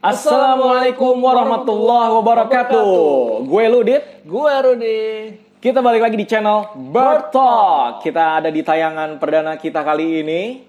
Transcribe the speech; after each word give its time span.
Assalamualaikum 0.00 1.12
warahmatullahi 1.20 2.08
wabarakatuh. 2.16 2.88
Gue 3.44 3.64
Ludit. 3.68 4.24
Gue 4.24 4.48
Rudi. 4.64 5.00
Kita 5.60 5.84
balik 5.84 6.08
lagi 6.08 6.16
di 6.16 6.24
channel 6.24 6.72
Bird 6.72 7.28
Talk. 7.28 8.00
Kita 8.00 8.40
ada 8.40 8.48
di 8.48 8.64
tayangan 8.64 9.20
perdana 9.20 9.60
kita 9.60 9.84
kali 9.84 10.24
ini. 10.24 10.64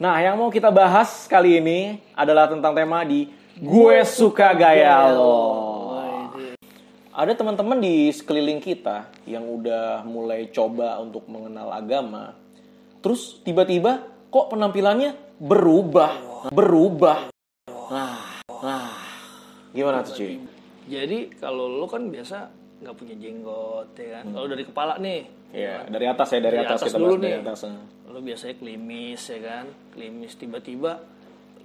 Nah, 0.00 0.16
yang 0.24 0.40
mau 0.40 0.48
kita 0.48 0.72
bahas 0.72 1.28
kali 1.28 1.60
ini 1.60 2.00
adalah 2.16 2.48
tentang 2.48 2.72
tema 2.72 3.04
di 3.04 3.28
Gue 3.60 4.00
Suka 4.08 4.56
Gaya 4.56 5.12
Lo. 5.12 5.71
Ada 7.12 7.36
teman-teman 7.36 7.76
di 7.76 8.08
sekeliling 8.08 8.56
kita 8.56 9.04
yang 9.28 9.44
udah 9.44 10.00
mulai 10.08 10.48
coba 10.48 10.96
untuk 10.96 11.28
mengenal 11.28 11.68
agama. 11.68 12.32
Terus 13.04 13.36
tiba-tiba 13.44 14.00
kok 14.32 14.48
penampilannya 14.48 15.36
berubah, 15.36 16.12
berubah. 16.48 17.28
Nah, 17.92 18.40
nah, 18.48 18.96
gimana 19.76 20.00
tuh 20.00 20.24
cuy? 20.24 20.40
Jadi 20.88 21.36
kalau 21.36 21.68
lo 21.68 21.84
kan 21.84 22.08
biasa 22.08 22.48
nggak 22.80 22.96
punya 22.96 23.14
jenggot 23.20 23.92
ya 23.92 24.08
kan. 24.16 24.24
Kalau 24.32 24.46
dari 24.48 24.64
kepala 24.64 24.96
nih, 24.96 25.44
Ya, 25.52 25.84
dari 25.84 26.08
atas 26.08 26.32
ya, 26.32 26.40
dari, 26.40 26.56
Dari 26.56 26.64
atas, 26.64 26.80
atas 26.80 26.88
kita 26.88 26.96
dulu 26.96 27.12
bahas 27.12 27.20
dari 27.20 27.36
nih. 27.36 27.44
atas. 27.44 27.60
lo 28.08 28.18
biasanya 28.24 28.54
klimis 28.56 29.20
ya 29.28 29.40
kan. 29.44 29.64
Klimis 29.92 30.32
tiba-tiba 30.40 30.92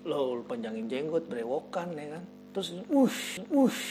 lo 0.03 0.43
panjangin 0.43 0.91
jenggot 0.91 1.23
berewokan 1.31 1.95
ya 1.95 2.19
kan. 2.19 2.23
Terus 2.57 2.73
wush, 2.89 3.37
wush. 3.53 3.81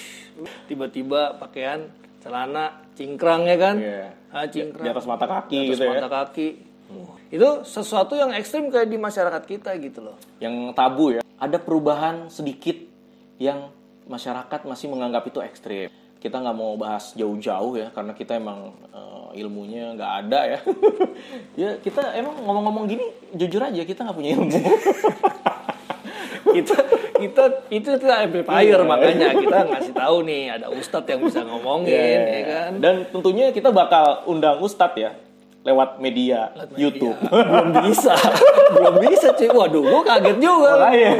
Tiba-tiba 0.66 1.38
pakaian 1.38 1.86
celana 2.18 2.82
cingkrang 2.98 3.46
ya 3.46 3.54
kan. 3.62 3.78
Iya. 3.78 4.10
Ah, 4.34 4.50
cingkrang. 4.50 4.82
Di 4.82 4.90
atas 4.90 5.06
mata 5.06 5.22
kaki 5.30 5.54
Di 5.54 5.62
atas 5.70 5.70
gitu 5.78 5.82
ya. 5.86 5.90
mata 5.94 6.10
kaki. 6.10 6.48
Wah, 6.90 7.14
Itu 7.30 7.62
sesuatu 7.62 8.18
yang 8.18 8.34
ekstrim 8.34 8.66
kayak 8.66 8.90
di 8.90 8.98
masyarakat 8.98 9.42
kita 9.46 9.70
gitu 9.78 10.10
loh. 10.10 10.18
Yang 10.42 10.74
tabu 10.74 11.14
ya. 11.14 11.22
Ada 11.38 11.62
perubahan 11.62 12.26
sedikit 12.26 12.74
yang 13.38 13.70
masyarakat 14.10 14.66
masih 14.66 14.90
menganggap 14.90 15.22
itu 15.30 15.38
ekstrim. 15.46 15.86
Kita 16.18 16.42
nggak 16.42 16.56
mau 16.58 16.74
bahas 16.74 17.14
jauh-jauh 17.14 17.78
ya, 17.78 17.94
karena 17.94 18.18
kita 18.18 18.34
emang 18.34 18.74
eh, 18.90 19.46
ilmunya 19.46 19.94
nggak 19.94 20.12
ada 20.26 20.40
ya. 20.42 20.58
ya 21.62 21.70
kita 21.78 22.18
emang 22.18 22.34
ngomong-ngomong 22.42 22.90
gini, 22.90 23.14
jujur 23.30 23.62
aja 23.62 23.86
kita 23.86 24.02
nggak 24.02 24.18
punya 24.18 24.34
ilmu. 24.34 24.58
kita 26.58 26.76
kita 27.18 27.44
itu 27.68 27.88
itu 27.92 28.06
amplifier 28.06 28.80
makanya 28.82 29.32
kita 29.32 29.58
ngasih 29.66 29.92
tahu 29.92 30.16
nih 30.22 30.42
ada 30.52 30.66
ustadz 30.68 31.08
yang 31.08 31.20
bisa 31.22 31.40
ngomongin 31.42 31.92
Iya. 31.92 32.28
ya 32.28 32.42
kan 32.44 32.70
Dan 32.76 32.94
tentunya 33.08 33.50
kita 33.50 33.70
bakal 33.70 34.24
undang 34.24 34.58
Ustadz 34.58 34.96
ya, 34.96 35.10
lewat 35.62 35.98
media, 35.98 36.52
YouTube. 36.74 37.16
belum 37.50 37.68
bisa 37.84 38.14
belum 38.70 38.94
bisa 39.02 39.28
cuy 39.32 39.48
waduh 39.48 39.82
gua 39.82 40.02
kaget 40.04 40.36
juga 40.38 40.70
Makanya, 40.78 41.10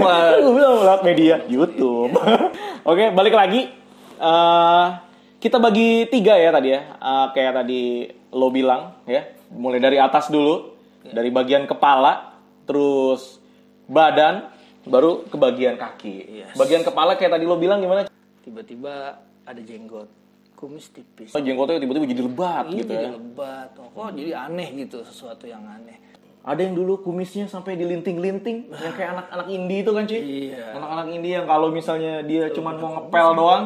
bilang 0.55 0.74
lewat 0.83 1.00
media 1.02 1.34
YouTube. 1.47 2.12
Oke, 2.91 3.11
balik 3.11 3.34
lagi. 3.34 3.67
Eh, 4.17 4.86
kita 5.36 5.58
bagi 5.58 6.06
tiga 6.08 6.34
ya 6.34 6.50
tadi 6.50 6.69
ya. 6.70 6.80
Eh, 6.94 7.27
kayak 7.33 7.52
tadi 7.58 7.83
lo 8.30 8.48
bilang 8.48 9.02
ya. 9.05 9.27
Mulai 9.50 9.78
dari 9.78 9.98
atas 9.98 10.27
dulu, 10.27 10.74
dari 11.02 11.30
bagian 11.30 11.67
kepala, 11.67 12.34
terus 12.67 13.39
badan, 13.86 14.50
baru 14.87 15.27
ke 15.27 15.37
bagian 15.37 15.75
kaki. 15.75 16.15
Yes. 16.42 16.55
Bagian 16.55 16.87
kepala 16.87 17.19
kayak 17.19 17.37
tadi 17.37 17.45
lo 17.45 17.59
bilang 17.59 17.83
gimana? 17.83 18.06
tiba-tiba 18.47 19.19
ada 19.42 19.59
jenggot 19.59 20.06
kumis 20.55 20.89
tipis 20.95 21.34
Oh, 21.34 21.42
jenggotnya 21.42 21.83
tiba-tiba 21.83 22.06
jadi 22.06 22.23
lebat 22.23 22.65
Ini 22.70 22.79
gitu 22.79 22.92
jadi 22.95 23.07
ya. 23.11 23.11
lebat 23.19 23.70
oh, 23.83 23.91
kok 23.91 24.14
jadi 24.14 24.33
aneh 24.47 24.69
gitu 24.87 25.03
sesuatu 25.03 25.51
yang 25.51 25.67
aneh 25.67 25.98
Ada 26.47 26.62
yang 26.62 26.79
dulu 26.79 27.03
kumisnya 27.03 27.51
sampai 27.51 27.75
dilinting-linting, 27.75 28.70
yang 28.87 28.95
kayak 28.95 29.19
anak-anak 29.19 29.51
indie 29.51 29.83
itu 29.83 29.91
kan 29.91 30.07
cuy. 30.07 30.20
Iya. 30.23 30.79
Anak-anak 30.79 31.07
indie 31.11 31.33
yang 31.34 31.47
kalau 31.51 31.75
misalnya 31.75 32.23
dia 32.23 32.46
cuman 32.55 32.75
mau 32.79 32.91
ngepel 32.95 33.29
doang, 33.35 33.64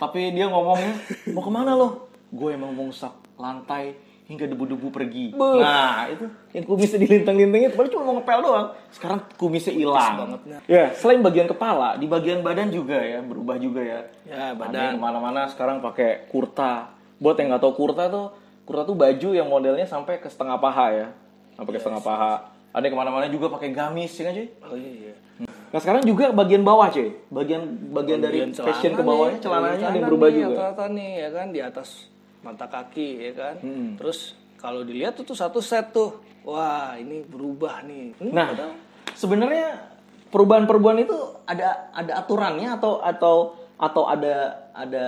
tapi 0.00 0.32
dia 0.32 0.48
ngomongnya 0.48 0.96
mau 1.28 1.44
ke 1.44 1.52
mana 1.52 1.76
lo? 1.76 2.08
Gue 2.32 2.56
emang 2.56 2.72
mau 2.72 2.88
ngusap 2.88 3.12
lantai 3.36 4.00
hingga 4.32 4.48
debu-debu 4.48 4.88
pergi. 4.88 5.36
Nah 5.36 6.08
itu 6.08 6.24
yang 6.50 6.64
kumisnya 6.64 6.98
dilintang-linting 6.98 7.68
itu, 7.68 7.74
padahal 7.76 7.92
cuma 7.92 8.02
mau 8.02 8.14
ngepel 8.16 8.38
doang. 8.40 8.66
Sekarang 8.88 9.18
kumisnya 9.36 9.76
hilang. 9.76 10.40
nah. 10.40 10.60
Ya 10.64 10.88
selain 10.96 11.20
bagian 11.20 11.44
kepala, 11.44 12.00
di 12.00 12.08
bagian 12.08 12.40
badan 12.40 12.72
juga 12.72 12.96
ya 12.96 13.20
berubah 13.20 13.60
juga 13.60 13.84
ya. 13.84 14.00
Ya, 14.24 14.50
Ada 14.50 14.56
badan. 14.56 14.90
ke 14.96 14.98
mana-mana 14.98 15.40
sekarang 15.46 15.78
pakai 15.78 16.24
kurta. 16.26 16.96
Buat 17.20 17.36
yang 17.38 17.52
nggak 17.52 17.62
tahu 17.62 17.74
kurta 17.76 18.08
tuh, 18.08 18.32
kurta 18.64 18.82
tuh 18.82 18.96
baju 18.96 19.28
yang 19.30 19.46
modelnya 19.46 19.84
sampai 19.84 20.18
ke 20.18 20.26
setengah 20.26 20.56
paha 20.56 20.86
ya, 20.90 21.06
sampai 21.54 21.70
ke 21.70 21.78
setengah 21.78 22.00
paha. 22.00 22.34
Ada 22.72 22.88
ke 22.88 22.96
mana-mana 22.96 23.28
juga 23.28 23.52
pakai 23.52 23.68
gamis 23.68 24.16
ya 24.16 24.26
kan 24.26 24.32
cuy? 24.32 24.48
oh 24.64 24.74
iya 24.74 25.12
Nah 25.72 25.80
sekarang 25.80 26.04
juga 26.04 26.32
bagian 26.32 26.60
bawah 26.62 26.88
cuy, 26.88 27.16
bagian 27.28 27.62
bagian 27.92 28.20
dari 28.20 28.44
Bagian 28.44 28.56
fashion 28.58 28.92
ke 28.92 29.00
bawahnya 29.00 29.36
nih, 29.36 29.44
celananya 29.44 29.86
ada 29.86 29.96
yang 29.96 30.08
berubah 30.08 30.28
nih, 30.28 30.36
juga. 30.36 30.48
rata-rata 30.52 30.84
nih 30.88 31.10
ya 31.14 31.28
kan 31.30 31.46
di 31.48 31.60
atas 31.60 31.88
mata 32.42 32.66
kaki 32.66 33.08
ya 33.22 33.32
kan 33.32 33.54
Hmm. 33.58 33.88
terus 33.94 34.34
kalau 34.56 34.82
dilihat 34.82 35.14
tuh, 35.14 35.24
tuh 35.24 35.34
satu 35.34 35.58
set 35.58 35.90
tuh 35.90 36.18
wah 36.42 36.94
ini 36.94 37.22
berubah 37.22 37.82
nih 37.82 38.14
Hmm, 38.16 38.30
Nah 38.30 38.46
padahal- 38.48 38.78
sebenarnya 39.12 39.68
perubahan-perubahan 40.28 40.98
itu 41.00 41.16
ada 41.44 41.90
ada 41.90 42.12
aturannya 42.16 42.68
atau 42.72 42.98
atau 42.98 43.36
atau 43.76 44.02
ada 44.04 44.34
ada 44.72 45.04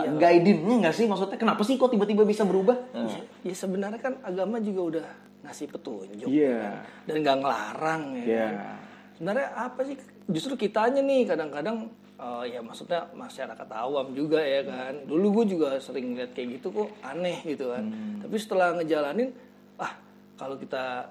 Iya. 0.00 0.14
guidance-nya 0.16 0.76
nggak 0.80 0.94
sih 0.94 1.06
maksudnya 1.06 1.36
kenapa 1.36 1.62
sih 1.62 1.74
kok 1.74 1.90
tiba-tiba 1.90 2.22
bisa 2.22 2.42
berubah? 2.42 2.78
Nah, 2.92 3.10
Ya 3.42 3.52
sebenarnya 3.52 3.98
kan 3.98 4.14
agama 4.22 4.56
juga 4.56 4.80
udah 4.94 5.06
ngasih 5.42 5.66
petunjuk 5.68 6.24
Iya. 6.24 6.48
ya 6.48 6.62
kan? 6.62 6.74
dan 7.04 7.16
nggak 7.18 7.36
ngelarang 7.36 8.02
ya. 8.14 8.24
Iya. 8.24 8.46
kan? 8.48 8.76
Sebenarnya 9.12 9.48
apa 9.52 9.80
sih? 9.82 9.96
Justru 10.24 10.54
kitanya 10.56 11.00
nih 11.00 11.26
kadang-kadang 11.26 11.90
eh, 12.22 12.44
ya 12.54 12.60
maksudnya 12.62 13.10
masyarakat 13.10 13.68
awam 13.74 14.14
juga 14.14 14.38
ya 14.38 14.62
kan. 14.62 14.94
Dulu 15.02 15.42
gue 15.42 15.58
juga 15.58 15.74
sering 15.82 16.14
lihat 16.14 16.30
kayak 16.32 16.62
gitu 16.62 16.70
kok 16.70 16.90
aneh 17.02 17.42
gitu 17.42 17.74
kan. 17.74 17.82
Hmm. 17.82 18.22
Tapi 18.22 18.36
setelah 18.38 18.78
ngejalanin, 18.78 19.34
ah 19.82 19.98
kalau 20.38 20.54
kita 20.54 21.10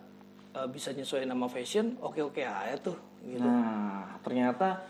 eh, 0.55 0.67
bisa 0.71 0.95
nyesuaiin 0.95 1.27
nama 1.27 1.51
fashion, 1.51 1.99
oke-oke 1.99 2.39
aja 2.39 2.79
tuh. 2.79 2.95
Gitu. 3.21 3.43
Nah 3.43 4.15
ternyata 4.23 4.87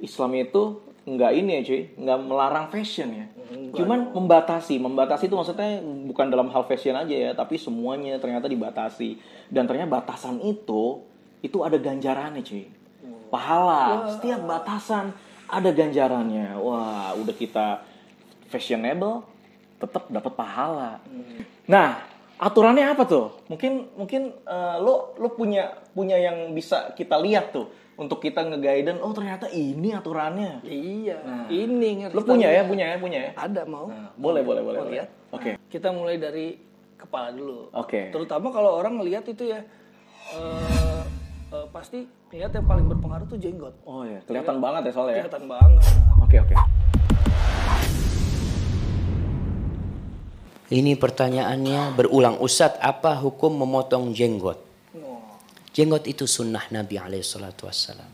Islam 0.00 0.34
itu 0.40 0.82
nggak 1.02 1.32
ini 1.34 1.50
ya 1.58 1.62
cuy, 1.66 1.82
nggak 1.98 2.18
melarang 2.26 2.66
fashion 2.70 3.10
ya. 3.10 3.26
Cuman 3.74 4.14
membatasi, 4.14 4.78
membatasi 4.80 5.28
itu 5.28 5.36
maksudnya 5.36 5.82
bukan 5.82 6.26
dalam 6.30 6.48
hal 6.48 6.64
fashion 6.64 6.96
aja 6.96 7.12
ya, 7.12 7.30
tapi 7.34 7.58
semuanya 7.58 8.16
ternyata 8.22 8.46
dibatasi. 8.46 9.18
Dan 9.50 9.66
ternyata 9.66 9.98
batasan 9.98 10.40
itu 10.40 11.02
itu 11.42 11.58
ada 11.66 11.74
ganjarannya 11.76 12.42
cuy. 12.46 12.70
Pahala, 13.34 14.12
setiap 14.14 14.46
batasan 14.46 15.10
ada 15.52 15.68
ganjarannya. 15.68 16.56
Wah, 16.56 17.12
udah 17.20 17.34
kita 17.36 17.84
fashionable, 18.48 19.28
tetap 19.76 20.08
dapat 20.08 20.32
pahala. 20.32 21.04
Nah, 21.68 22.00
aturannya 22.40 22.88
apa 22.88 23.04
tuh? 23.04 23.44
Mungkin 23.52 23.92
mungkin 23.92 24.32
eh, 24.48 24.76
lo 24.80 25.12
lo 25.20 25.28
punya 25.36 25.68
punya 25.92 26.16
yang 26.16 26.56
bisa 26.56 26.96
kita 26.96 27.20
lihat 27.20 27.52
tuh 27.52 27.68
untuk 28.00 28.24
kita 28.24 28.40
ngeguiden. 28.48 29.04
Oh 29.04 29.12
ternyata 29.12 29.52
ini 29.52 29.92
aturannya. 29.92 30.64
Iya, 30.64 31.48
ini 31.52 32.02
ngerti 32.02 32.16
Lo 32.16 32.24
punya 32.24 32.48
ya, 32.48 32.64
punya 32.64 32.86
ya, 32.88 32.96
punya 32.96 33.18
ya. 33.28 33.32
Ada 33.36 33.62
mau? 33.68 33.92
Nah, 33.92 34.10
boleh, 34.16 34.40
boleh, 34.40 34.62
boleh. 34.64 34.78
Boleh. 34.80 34.92
lihat? 34.96 35.08
Oke. 35.36 35.60
Kita 35.68 35.92
mulai 35.92 36.16
dari 36.16 36.56
kepala 36.96 37.28
dulu. 37.30 37.68
Oke. 37.76 38.08
Terutama 38.08 38.48
kalau 38.48 38.80
orang 38.80 38.96
ngelihat 38.96 39.28
itu 39.28 39.52
ya 39.52 39.60
eh, 40.32 41.02
eh, 41.52 41.66
pasti 41.68 42.21
lihat 42.32 42.48
yang 42.56 42.64
paling 42.64 42.88
berpengaruh 42.88 43.28
tuh 43.28 43.36
jenggot. 43.36 43.76
Oh 43.84 44.08
ya, 44.08 44.24
kelihatan 44.24 44.56
banget 44.56 44.88
ya 44.88 44.92
soalnya 44.96 45.12
ya. 45.12 45.24
Kelihatan 45.28 45.44
banget. 45.52 45.84
Oke 46.16 46.36
oke. 46.40 46.54
Ini 50.72 50.96
pertanyaannya 50.96 51.92
berulang. 51.92 52.40
Ustadz, 52.40 52.80
apa 52.80 53.20
hukum 53.20 53.52
memotong 53.52 54.16
jenggot? 54.16 54.56
Oh, 54.96 55.20
Jenggot 55.76 56.08
itu 56.08 56.24
sunnah 56.24 56.64
Nabi 56.72 56.96
alaihissalatu 56.96 57.68
wassalam. 57.68 58.08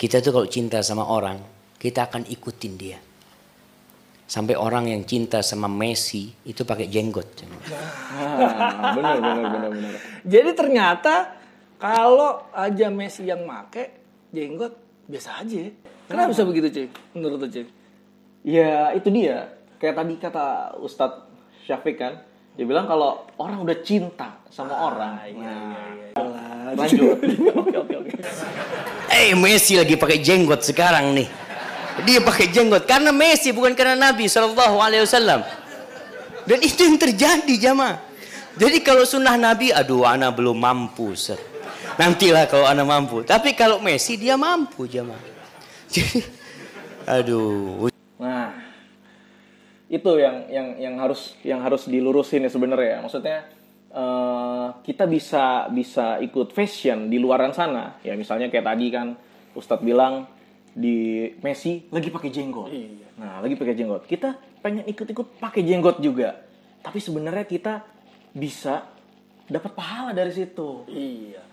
Kita 0.00 0.24
tuh 0.24 0.32
kalau 0.32 0.48
cinta 0.48 0.80
sama 0.80 1.04
orang, 1.04 1.44
kita 1.76 2.08
akan 2.08 2.24
ikutin 2.24 2.74
dia. 2.80 2.96
Sampai 4.24 4.56
orang 4.56 4.88
yang 4.88 5.04
cinta 5.04 5.44
sama 5.44 5.68
Messi 5.68 6.32
itu 6.48 6.64
pakai 6.64 6.88
jenggot. 6.88 7.44
Nah, 7.44 8.96
bener 8.96 9.20
bener 9.20 9.44
bener 9.44 9.70
bener. 9.76 9.94
Jadi 10.24 10.50
ternyata 10.56 11.41
kalau 11.82 12.46
aja 12.54 12.86
Messi 12.94 13.26
yang 13.26 13.42
make 13.42 13.90
jenggot 14.30 14.70
biasa 15.10 15.42
aja. 15.42 15.66
Kenapa 16.06 16.30
bisa 16.30 16.46
begitu 16.46 16.66
cuy? 16.70 16.86
Menurut 17.18 17.42
lu 17.42 17.48
cuy? 17.50 17.66
Ya 18.46 18.94
itu 18.94 19.10
dia. 19.10 19.50
Kayak 19.82 19.98
tadi 19.98 20.14
kata 20.22 20.78
Ustadz 20.78 21.26
Syafiq 21.66 21.98
kan, 21.98 22.22
dia 22.54 22.62
bilang 22.62 22.86
kalau 22.86 23.26
orang 23.34 23.66
udah 23.66 23.82
cinta 23.82 24.38
sama 24.46 24.78
orang, 24.78 25.18
nah, 25.34 26.70
lanjut. 26.78 27.18
Oke 27.58 27.74
oke 27.74 27.94
oke. 27.98 28.10
Eh 29.10 29.34
Messi 29.34 29.74
lagi 29.74 29.98
pakai 29.98 30.22
jenggot 30.22 30.62
sekarang 30.62 31.18
nih. 31.18 31.26
Dia 32.06 32.22
pakai 32.22 32.46
jenggot 32.54 32.86
karena 32.86 33.10
Messi 33.10 33.50
bukan 33.50 33.74
karena 33.74 33.98
Nabi 33.98 34.30
Shallallahu 34.30 34.78
Alaihi 34.78 35.02
Wasallam. 35.02 35.42
Dan 36.46 36.58
itu 36.62 36.86
yang 36.86 36.98
terjadi 36.98 37.54
jamaah. 37.58 37.98
Jadi 38.54 38.78
kalau 38.82 39.02
sunnah 39.02 39.34
Nabi, 39.34 39.70
aduh 39.74 40.06
anak 40.06 40.38
belum 40.38 40.58
mampu, 40.58 41.14
Set. 41.14 41.51
Nantilah 41.98 42.44
kalau 42.48 42.66
anak 42.68 42.86
mampu. 42.88 43.16
Tapi 43.26 43.52
kalau 43.52 43.78
Messi 43.82 44.16
dia 44.16 44.38
mampu 44.40 44.88
jemaah. 44.88 45.20
Jadi, 45.92 46.24
aduh. 47.04 47.92
Nah, 48.16 48.56
itu 49.92 50.12
yang 50.16 50.48
yang 50.48 50.68
yang 50.80 50.94
harus 50.96 51.36
yang 51.44 51.60
harus 51.60 51.84
dilurusin 51.84 52.48
ya 52.48 52.50
sebenarnya. 52.50 53.04
Maksudnya 53.04 53.44
eh, 53.92 54.66
kita 54.88 55.04
bisa 55.04 55.68
bisa 55.68 56.16
ikut 56.24 56.56
fashion 56.56 57.12
di 57.12 57.20
luaran 57.20 57.52
sana. 57.52 58.00
Ya 58.00 58.16
misalnya 58.16 58.48
kayak 58.48 58.72
tadi 58.72 58.86
kan 58.88 59.12
Ustadz 59.52 59.84
bilang 59.84 60.24
di 60.72 61.28
Messi 61.44 61.84
lagi 61.92 62.08
pakai 62.08 62.32
jenggot. 62.32 62.72
Nah, 63.20 63.44
lagi 63.44 63.52
pakai 63.52 63.76
jenggot. 63.76 64.08
Kita 64.08 64.32
pengen 64.64 64.88
ikut-ikut 64.88 65.36
pakai 65.36 65.60
jenggot 65.60 66.00
juga. 66.00 66.40
Tapi 66.80 66.98
sebenarnya 66.98 67.44
kita 67.44 67.84
bisa 68.32 68.88
dapat 69.44 69.76
pahala 69.76 70.16
dari 70.16 70.32
situ. 70.32 70.88
Iya. 70.88 71.51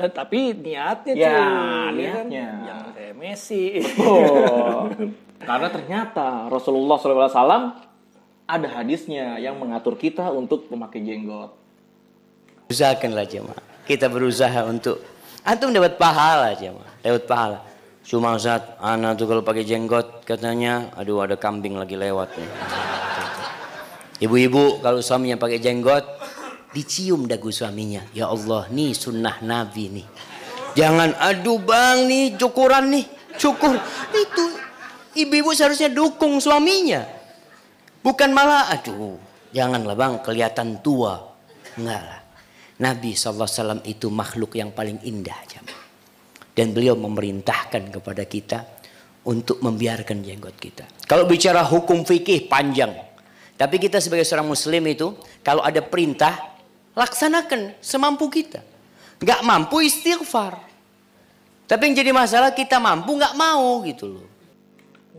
Dan 0.00 0.10
tapi 0.16 0.56
niatnya 0.56 1.12
Ya, 1.12 1.28
cuy, 1.28 1.36
kan? 1.36 1.92
niatnya. 1.92 2.46
Jangan 2.64 2.88
kayak 2.96 3.14
Messi. 3.20 3.84
Oh, 4.00 4.88
karena 5.48 5.68
ternyata 5.68 6.48
Rasulullah 6.48 6.96
SAW 6.96 7.76
ada 8.48 8.68
hadisnya 8.80 9.36
yang 9.36 9.60
mengatur 9.60 10.00
kita 10.00 10.32
untuk 10.32 10.72
memakai 10.72 11.04
jenggot. 11.04 11.52
Usahakanlah 12.72 13.28
jemaah. 13.28 13.60
Kita 13.84 14.08
berusaha 14.08 14.64
untuk 14.64 15.04
antum 15.44 15.68
dapat 15.68 16.00
pahala 16.00 16.56
jemaah, 16.56 16.88
dapat 17.04 17.28
pahala. 17.28 17.58
Cuma 18.00 18.40
saat 18.40 18.80
anak 18.80 19.20
tuh 19.20 19.28
kalau 19.28 19.44
pakai 19.44 19.68
jenggot 19.68 20.24
katanya, 20.24 20.88
aduh 20.96 21.20
ada 21.20 21.36
kambing 21.36 21.76
lagi 21.76 22.00
lewat 22.00 22.32
nih. 22.40 22.50
Ibu-ibu 24.24 24.80
kalau 24.80 25.04
suaminya 25.04 25.36
pakai 25.36 25.60
jenggot, 25.60 26.04
dicium 26.70 27.26
dagu 27.26 27.50
suaminya. 27.50 28.06
Ya 28.14 28.30
Allah, 28.30 28.66
nih 28.70 28.94
sunnah 28.94 29.42
Nabi 29.42 30.00
nih. 30.00 30.06
Jangan, 30.78 31.18
aduh 31.18 31.58
bang 31.58 32.06
nih 32.06 32.26
cukuran 32.38 32.94
nih, 32.94 33.04
cukur. 33.34 33.74
Itu 34.14 34.44
ibu-ibu 35.18 35.50
seharusnya 35.50 35.90
dukung 35.90 36.38
suaminya. 36.38 37.02
Bukan 38.00 38.30
malah, 38.30 38.70
aduh 38.70 39.18
janganlah 39.50 39.98
bang 39.98 40.14
kelihatan 40.22 40.78
tua. 40.80 41.18
Enggak 41.74 42.02
lah. 42.02 42.20
Nabi 42.80 43.12
SAW 43.12 43.84
itu 43.84 44.08
makhluk 44.08 44.56
yang 44.56 44.72
paling 44.72 45.04
indah. 45.04 45.36
jemaah. 45.44 45.78
Dan 46.56 46.72
beliau 46.72 46.96
memerintahkan 46.96 47.92
kepada 47.92 48.24
kita 48.24 48.58
untuk 49.28 49.60
membiarkan 49.60 50.24
jenggot 50.24 50.56
kita. 50.56 50.88
Kalau 51.04 51.28
bicara 51.28 51.60
hukum 51.60 52.08
fikih 52.08 52.48
panjang. 52.48 52.90
Tapi 53.60 53.76
kita 53.76 54.00
sebagai 54.00 54.24
seorang 54.24 54.48
muslim 54.48 54.80
itu 54.88 55.12
kalau 55.44 55.60
ada 55.60 55.84
perintah 55.84 56.49
laksanakan 56.94 57.78
semampu 57.78 58.26
kita. 58.30 58.62
Nggak 59.20 59.40
mampu 59.44 59.84
istighfar. 59.84 60.58
Tapi 61.70 61.82
yang 61.86 61.94
jadi 62.02 62.10
masalah 62.10 62.50
kita 62.50 62.82
mampu 62.82 63.14
nggak 63.14 63.36
mau 63.38 63.78
gitu 63.86 64.18
loh. 64.18 64.26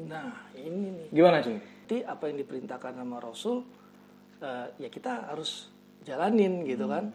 Nah, 0.04 0.52
ini 0.58 0.92
nih. 0.92 1.08
Gimana 1.14 1.40
cuy? 1.40 1.58
Jadi 1.62 1.98
apa 2.08 2.24
yang 2.28 2.38
diperintahkan 2.44 2.92
sama 3.04 3.18
Rasul 3.20 3.58
eh, 4.40 4.68
ya 4.80 4.90
kita 4.92 5.32
harus 5.32 5.72
jalanin 6.04 6.64
gitu 6.68 6.88
kan. 6.92 7.12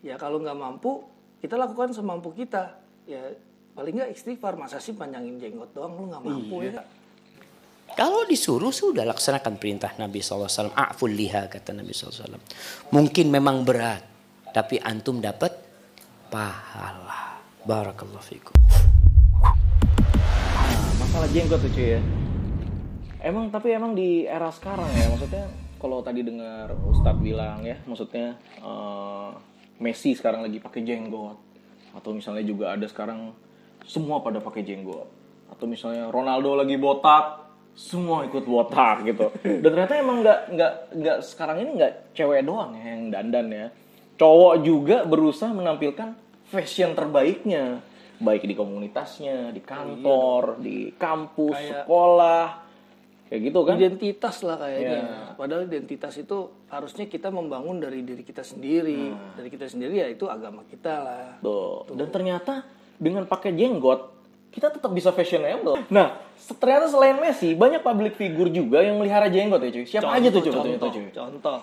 Ya 0.00 0.16
kalau 0.16 0.40
nggak 0.40 0.56
mampu 0.56 1.04
kita 1.44 1.60
lakukan 1.60 1.92
semampu 1.92 2.32
kita. 2.32 2.80
Ya 3.04 3.36
paling 3.76 4.00
nggak 4.00 4.12
istighfar 4.16 4.56
masa 4.56 4.80
sih 4.80 4.96
panjangin 4.96 5.36
jenggot 5.40 5.72
doang 5.76 5.96
lu 5.98 6.04
nggak 6.08 6.24
mampu 6.24 6.56
ya. 6.68 6.80
Kalau 8.00 8.24
disuruh 8.24 8.72
sudah 8.72 9.04
laksanakan 9.04 9.60
perintah 9.60 9.92
Nabi 10.00 10.24
SAW. 10.24 10.72
A'ful 10.72 11.12
liha 11.12 11.52
kata 11.52 11.76
Nabi 11.76 11.92
SAW. 11.92 12.40
Mungkin 12.96 13.28
memang 13.28 13.60
berat. 13.60 14.00
Tapi 14.56 14.80
antum 14.80 15.20
dapat 15.20 15.52
pahala. 16.32 17.44
Barakallahu 17.60 18.24
fikum. 18.24 18.56
Nah, 19.44 19.52
masalah 20.96 21.28
jenggot 21.28 21.60
tuh 21.60 21.68
cuy 21.76 22.00
ya. 22.00 22.02
Emang 23.20 23.52
tapi 23.52 23.76
emang 23.76 23.92
di 23.92 24.24
era 24.24 24.48
sekarang 24.48 24.88
ya, 24.96 25.04
maksudnya 25.12 25.44
kalau 25.76 26.00
tadi 26.00 26.24
dengar 26.24 26.72
Ustadz 26.72 27.20
bilang 27.20 27.68
ya, 27.68 27.76
maksudnya 27.84 28.32
eh, 28.64 29.28
Messi 29.76 30.16
sekarang 30.16 30.40
lagi 30.40 30.56
pakai 30.56 30.88
jenggot, 30.88 31.36
atau 31.92 32.16
misalnya 32.16 32.48
juga 32.48 32.72
ada 32.72 32.88
sekarang 32.88 33.36
semua 33.84 34.24
pada 34.24 34.40
pakai 34.40 34.64
jenggot, 34.64 35.04
atau 35.52 35.68
misalnya 35.68 36.08
Ronaldo 36.08 36.56
lagi 36.56 36.80
botak, 36.80 37.49
semua 37.80 38.28
ikut 38.28 38.44
botak 38.44 39.08
gitu. 39.08 39.32
Dan 39.40 39.72
ternyata 39.72 39.96
emang 39.96 40.20
nggak 40.20 40.40
nggak 40.52 40.72
nggak 41.00 41.18
sekarang 41.24 41.64
ini 41.64 41.70
nggak 41.80 42.12
cewek 42.12 42.44
doang 42.44 42.76
ya 42.76 42.84
yang 42.92 43.02
dandan 43.08 43.46
ya, 43.48 43.66
cowok 44.20 44.54
juga 44.60 44.96
berusaha 45.08 45.48
menampilkan 45.48 46.12
fashion 46.52 46.92
terbaiknya, 46.92 47.80
baik 48.20 48.44
di 48.44 48.52
komunitasnya, 48.52 49.48
di 49.48 49.64
kantor, 49.64 50.60
di 50.60 50.92
kampus, 50.92 51.56
Kayak- 51.56 51.72
sekolah, 51.88 52.46
kayak 53.32 53.40
gitu 53.48 53.60
kan? 53.64 53.74
Identitas 53.80 54.36
lah 54.44 54.56
kayaknya. 54.60 55.00
Ya. 55.00 55.32
Padahal 55.40 55.62
identitas 55.64 56.14
itu 56.20 56.38
harusnya 56.68 57.08
kita 57.08 57.32
membangun 57.32 57.80
dari 57.80 58.04
diri 58.04 58.20
kita 58.20 58.44
sendiri. 58.44 59.08
Hmm. 59.08 59.40
Dari 59.40 59.48
kita 59.48 59.72
sendiri 59.72 60.04
ya 60.04 60.06
itu 60.12 60.28
agama 60.28 60.68
kita 60.68 60.94
lah. 61.00 61.26
Tuh. 61.40 61.88
Dan 61.96 62.12
ternyata 62.12 62.60
dengan 63.00 63.24
pakai 63.24 63.56
jenggot 63.56 64.19
kita 64.50 64.66
tetap 64.74 64.90
bisa 64.90 65.14
fashionable. 65.14 65.78
Nah, 65.86 66.18
ternyata 66.58 66.90
selain 66.90 67.16
Messi 67.22 67.54
banyak 67.54 67.86
public 67.86 68.18
figure 68.18 68.50
juga 68.50 68.82
yang 68.82 68.98
melihara 68.98 69.30
jenggot 69.30 69.62
ya 69.62 69.70
cuy. 69.70 69.86
Siapa 69.86 70.10
aja 70.10 70.28
tuh 70.34 70.42
coba 70.50 70.60
contoh, 70.66 70.70
contoh 70.74 70.90
cuy? 70.90 71.06
Contoh. 71.14 71.58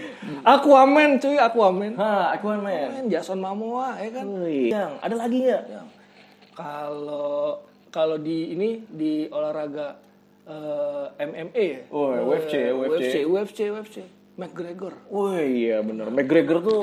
Aquaman 0.54 1.10
cuy, 1.22 1.36
Aquaman. 1.38 1.92
Ha, 1.94 2.34
Aquaman. 2.34 2.88
Kan 2.98 3.06
Jason 3.06 3.38
Momoa 3.38 4.02
ya 4.02 4.10
kan. 4.10 4.26
Wih, 4.42 4.74
yang 4.74 4.98
ada 4.98 5.14
lagi 5.14 5.38
nggak? 5.46 5.62
Ya. 5.70 5.82
Kalau 6.58 7.62
kalau 7.94 8.18
di 8.18 8.50
ini 8.50 8.82
di 8.90 9.30
olahraga 9.30 9.94
eh, 10.50 11.06
MMA 11.22 11.64
ya. 11.70 11.80
Oh, 11.94 12.10
UFC 12.10 12.52
ya, 12.58 12.70
UFC. 12.74 12.90
UFC, 12.90 13.14
UFC, 13.22 13.58
UFC. 13.70 13.96
McGregor. 14.34 14.98
Wih, 15.14 15.70
iya 15.70 15.78
bener. 15.78 16.10
McGregor 16.10 16.58
tuh 16.58 16.82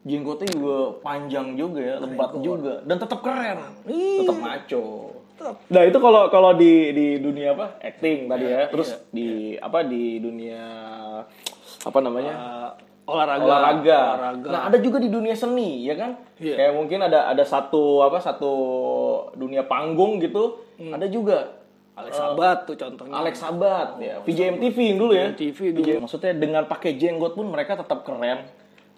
jenggotnya 0.00 0.48
juga 0.56 0.76
panjang 1.04 1.46
juga 1.60 1.80
ya, 1.80 1.96
lebat 2.00 2.32
juga 2.40 2.80
dan 2.88 2.96
tetap 2.96 3.20
keren. 3.20 3.58
Tetap 3.84 4.36
maco. 4.40 4.84
Tetap. 5.36 5.54
Nah, 5.68 5.82
itu 5.84 5.98
kalau 6.00 6.22
kalau 6.32 6.50
di 6.56 6.92
di 6.96 7.06
dunia 7.20 7.52
apa? 7.52 7.76
Acting 7.80 8.28
tadi 8.28 8.46
ya. 8.48 8.68
Terus 8.72 8.96
di 9.12 9.56
apa 9.60 9.84
di 9.84 10.16
dunia 10.20 10.64
apa 11.84 11.98
namanya? 12.00 12.32
Eh, 12.32 12.70
olahraga. 13.08 13.44
olahraga. 13.44 14.00
Olahraga. 14.16 14.48
Nah, 14.48 14.60
ada 14.72 14.78
juga 14.80 15.00
di 15.00 15.08
dunia 15.12 15.36
seni, 15.36 15.84
ya 15.84 15.96
kan? 15.96 16.16
Iya. 16.40 16.56
Kayak 16.56 16.72
mungkin 16.76 16.98
ada 17.04 17.28
ada 17.28 17.44
satu 17.44 18.00
apa 18.00 18.20
satu 18.20 18.52
dunia 19.36 19.68
panggung 19.68 20.16
gitu. 20.20 20.64
Ada 20.80 21.08
juga 21.12 21.60
Alex 22.00 22.14
Sabat 22.16 22.58
tuh 22.64 22.76
contohnya. 22.80 23.12
Alex 23.20 23.34
Sabat 23.44 23.88
ya, 24.00 24.14
VJMTV 24.24 24.76
yang 24.80 24.98
dulu 24.98 25.12
ya. 25.12 25.28
VJMTV 25.36 25.58
dulu. 25.76 25.92
Maksudnya 26.08 26.32
dengan 26.32 26.64
pakai 26.64 26.96
jenggot 26.96 27.36
pun 27.36 27.52
mereka 27.52 27.76
tetap 27.76 28.00
keren, 28.08 28.48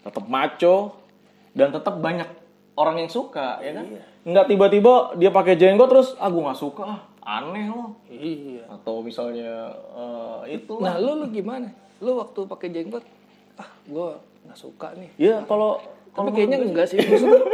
tetap 0.02 0.24
maco 0.26 0.98
dan 1.54 1.70
tetap 1.70 1.98
banyak 1.98 2.28
orang 2.74 3.04
yang 3.04 3.10
suka, 3.10 3.60
ya 3.62 3.72
kan? 3.76 3.84
Iya. 3.86 4.04
Nggak 4.22 4.46
tiba-tiba 4.54 4.94
dia 5.18 5.30
pakai 5.30 5.54
jenggot 5.58 5.88
terus 5.90 6.08
ah 6.18 6.30
nggak 6.30 6.58
suka, 6.58 6.82
ah, 6.84 7.00
aneh 7.22 7.68
loh. 7.68 7.98
Iya. 8.08 8.66
Atau 8.70 9.02
misalnya 9.04 9.72
eh, 9.94 10.58
itu 10.58 10.78
Nah, 10.80 10.96
lu 10.98 11.22
lu 11.22 11.26
gimana? 11.30 11.70
Lu 12.02 12.18
waktu 12.18 12.40
pakai 12.48 12.68
jenggot, 12.72 13.04
ah, 13.60 13.68
gua 13.86 14.18
nggak 14.42 14.58
suka 14.58 14.90
nih. 14.98 15.10
ya 15.20 15.36
kalau 15.46 15.78
Tapi 16.12 16.28
kayaknya 16.36 16.60
enggak 16.60 16.92
sih, 16.92 17.00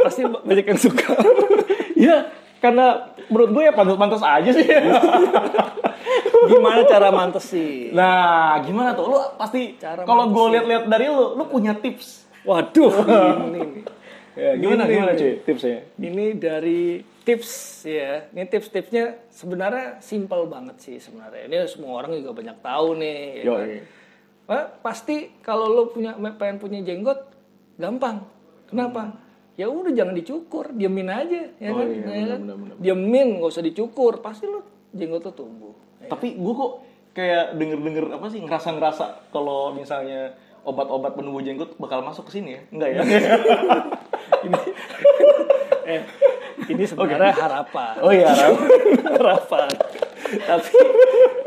pasti 0.03 0.27
banyak 0.27 0.65
yang 0.67 0.79
suka. 0.79 1.15
ya 2.09 2.27
karena 2.59 3.15
menurut 3.31 3.49
gue 3.55 3.63
ya 3.63 3.71
pantas-pantas 3.71 4.19
aja 4.19 4.51
sih. 4.51 4.67
gimana 6.51 6.81
cara 6.83 7.07
mantesin? 7.11 7.95
nah, 7.95 8.59
gimana 8.63 8.95
tuh? 8.95 9.07
Lu 9.07 9.19
pasti 9.39 9.79
kalau 9.79 10.27
gue 10.27 10.45
lihat-lihat 10.59 10.83
dari 10.91 11.07
lu, 11.07 11.39
lu 11.39 11.43
punya 11.47 11.71
tips. 11.71 12.28
Waduh, 12.47 12.93
ini 13.49 13.59
nih. 13.59 13.67
Ya, 14.39 14.51
gimana 14.55 14.83
Gini 14.87 14.93
gimana 14.95 15.11
cuy 15.19 15.31
tipsnya? 15.43 15.77
Ini 15.99 16.25
dari 16.39 16.81
tips 17.27 17.51
ya. 17.83 18.31
Ini 18.31 18.47
tips-tipsnya 18.47 19.05
sebenarnya 19.27 19.99
simpel 19.99 20.47
banget 20.47 20.79
sih 20.79 20.95
sebenarnya. 20.95 21.51
Ini 21.51 21.55
semua 21.67 21.99
orang 21.99 22.15
juga 22.15 22.31
banyak 22.39 22.57
tahu 22.63 22.87
nih. 22.95 23.19
Ya 23.35 23.43
Yo, 23.43 23.53
kan? 23.53 23.67
iya. 23.67 23.81
Wah, 24.49 24.65
pasti 24.81 25.29
kalau 25.43 25.67
lo 25.67 25.91
punya 25.91 26.15
pengen 26.39 26.57
punya 26.57 26.79
jenggot 26.81 27.19
gampang. 27.75 28.23
Kenapa? 28.65 29.13
Ya 29.59 29.67
udah 29.67 29.91
jangan 29.91 30.15
dicukur, 30.15 30.71
diemin 30.71 31.11
aja, 31.11 31.51
ya 31.59 31.69
Oh 31.69 31.83
kan? 31.83 31.87
iya, 31.91 31.99
Ya 31.99 32.07
benar, 32.07 32.27
kan? 32.31 32.41
benar. 32.47 32.75
Diemin, 32.79 33.27
nggak 33.37 33.51
usah 33.51 33.65
dicukur, 33.65 34.23
pasti 34.23 34.47
lo 34.47 34.63
jenggot 34.95 35.21
lo 35.21 35.31
tumbuh. 35.35 35.75
Ya. 35.99 36.07
Tapi 36.07 36.39
gue 36.39 36.53
kok 36.55 36.71
kayak 37.11 37.59
denger-denger 37.59 38.05
apa 38.15 38.25
sih 38.31 38.39
ngerasa-ngerasa 38.39 39.05
kalau 39.29 39.75
misalnya 39.75 40.31
obat-obat 40.61 41.11
penumbuh 41.11 41.39
jenggot 41.39 41.75
bakal 41.75 42.01
masuk 42.01 42.25
ke 42.25 42.31
sini 42.33 42.49
ya? 42.51 42.61
Enggak 42.69 42.89
ya? 42.89 42.99
Eh, 45.89 46.05
ini 46.69 46.85
sebenarnya 46.85 47.33
harapan. 47.33 47.97
oh 47.97 48.13
iya, 48.13 48.29
Ram. 48.29 48.53
harapan. 49.17 49.67
Tapi 50.29 50.69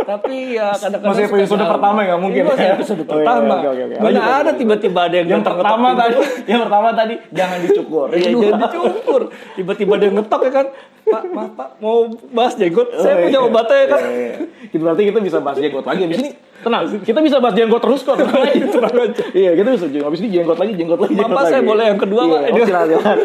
Tapi 0.02 0.34
ya 0.58 0.74
kadang-kadang 0.74 1.14
Masih 1.14 1.24
episode 1.30 1.62
pertama 1.62 1.98
nggak 2.02 2.18
mungkin 2.18 2.42
Ini 2.42 2.50
masih 2.50 2.66
ya? 2.66 2.74
episode 2.74 2.98
Oh, 2.98 3.14
iya, 3.14 3.14
pertama. 3.22 3.54
oke, 3.54 3.68
oke, 3.70 3.82
oke. 3.86 3.94
Mana 3.94 4.06
Lanjut, 4.10 4.34
ada 4.34 4.52
tiba-tiba 4.58 5.00
ada 5.06 5.14
yang 5.14 5.28
Yang 5.30 5.42
pertama 5.46 5.88
tadi, 5.94 6.14
yang 6.42 6.60
pertama 6.66 6.88
tadi 6.90 7.14
jangan 7.30 7.58
dicukur. 7.62 8.06
Iya, 8.10 8.28
jangan 8.34 8.60
dicukur. 8.66 9.22
Tiba-tiba 9.54 9.92
dia 9.94 10.10
ngetok 10.10 10.40
ya 10.42 10.50
kan. 10.52 10.66
Pak, 11.02 11.22
maaf 11.28 11.50
Pak, 11.54 11.68
mau 11.78 11.96
bahas 12.32 12.54
jenggot? 12.54 12.88
Saya 12.96 13.14
Oh, 13.14 13.22
punya 13.22 13.38
iya. 13.38 13.46
obatnya 13.46 13.76
ya 13.76 13.86
kan. 13.86 14.00
Iya, 14.02 14.10
iya. 14.10 14.34
Itu 14.66 14.76
berarti 14.76 15.02
kita 15.06 15.18
bisa 15.20 15.38
bahas 15.38 15.58
jenggot 15.58 15.86
lagi. 15.86 16.02
Abis 16.02 16.18
ini 16.18 16.30
tenang, 16.62 16.82
kita 17.02 17.18
bisa 17.20 17.36
bahas 17.42 17.54
jenggot 17.58 17.82
terus 17.82 18.00
kok. 18.06 18.14
Tenang 18.22 18.42
aja, 18.46 18.66
tenang 18.70 18.96
aja. 18.96 19.24
Iya, 19.34 19.50
kita 19.58 19.68
bisa. 19.74 19.84
Abis 19.90 20.18
ini 20.22 20.30
jenggot 20.30 20.58
lagi, 20.58 20.72
jenggot 20.78 20.98
lagi, 21.02 21.14
jenggot 21.18 21.30
Bapak, 21.34 21.42
lagi. 21.42 21.52
saya 21.52 21.62
boleh 21.66 21.84
yang 21.90 22.00
kedua, 22.00 22.22
iya, 22.22 22.32
Pak? 22.32 22.40
Oh, 22.40 22.66
silakan, 22.66 22.86
silakan. 22.88 23.18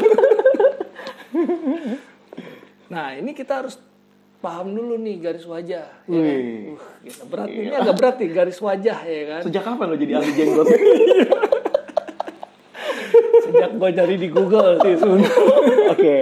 Nah, 2.87 3.07
ini 3.19 3.31
kita 3.35 3.53
harus 3.61 3.75
paham 4.37 4.71
dulu 4.71 4.95
nih 5.01 5.15
garis 5.19 5.45
wajah. 5.45 5.85
Ya 6.07 6.19
kan? 6.21 6.39
Uh, 6.71 6.79
gila, 7.03 7.23
berat 7.27 7.47
nih. 7.49 7.67
Ini 7.67 7.75
agak 7.75 7.95
berat 7.97 8.15
nih 8.21 8.29
garis 8.31 8.59
wajah 8.61 8.99
ya 9.03 9.23
kan. 9.27 9.41
Sejak 9.43 9.63
kapan 9.65 9.85
lo 9.91 9.95
jadi 9.97 10.13
ahli 10.17 10.31
jenggot? 10.33 10.67
Sejak 13.47 13.71
gue 13.79 13.89
cari 13.95 14.15
di 14.19 14.27
Google 14.31 14.77
sih 14.83 14.93
sebenarnya. 14.99 15.31
Oke. 15.87 16.15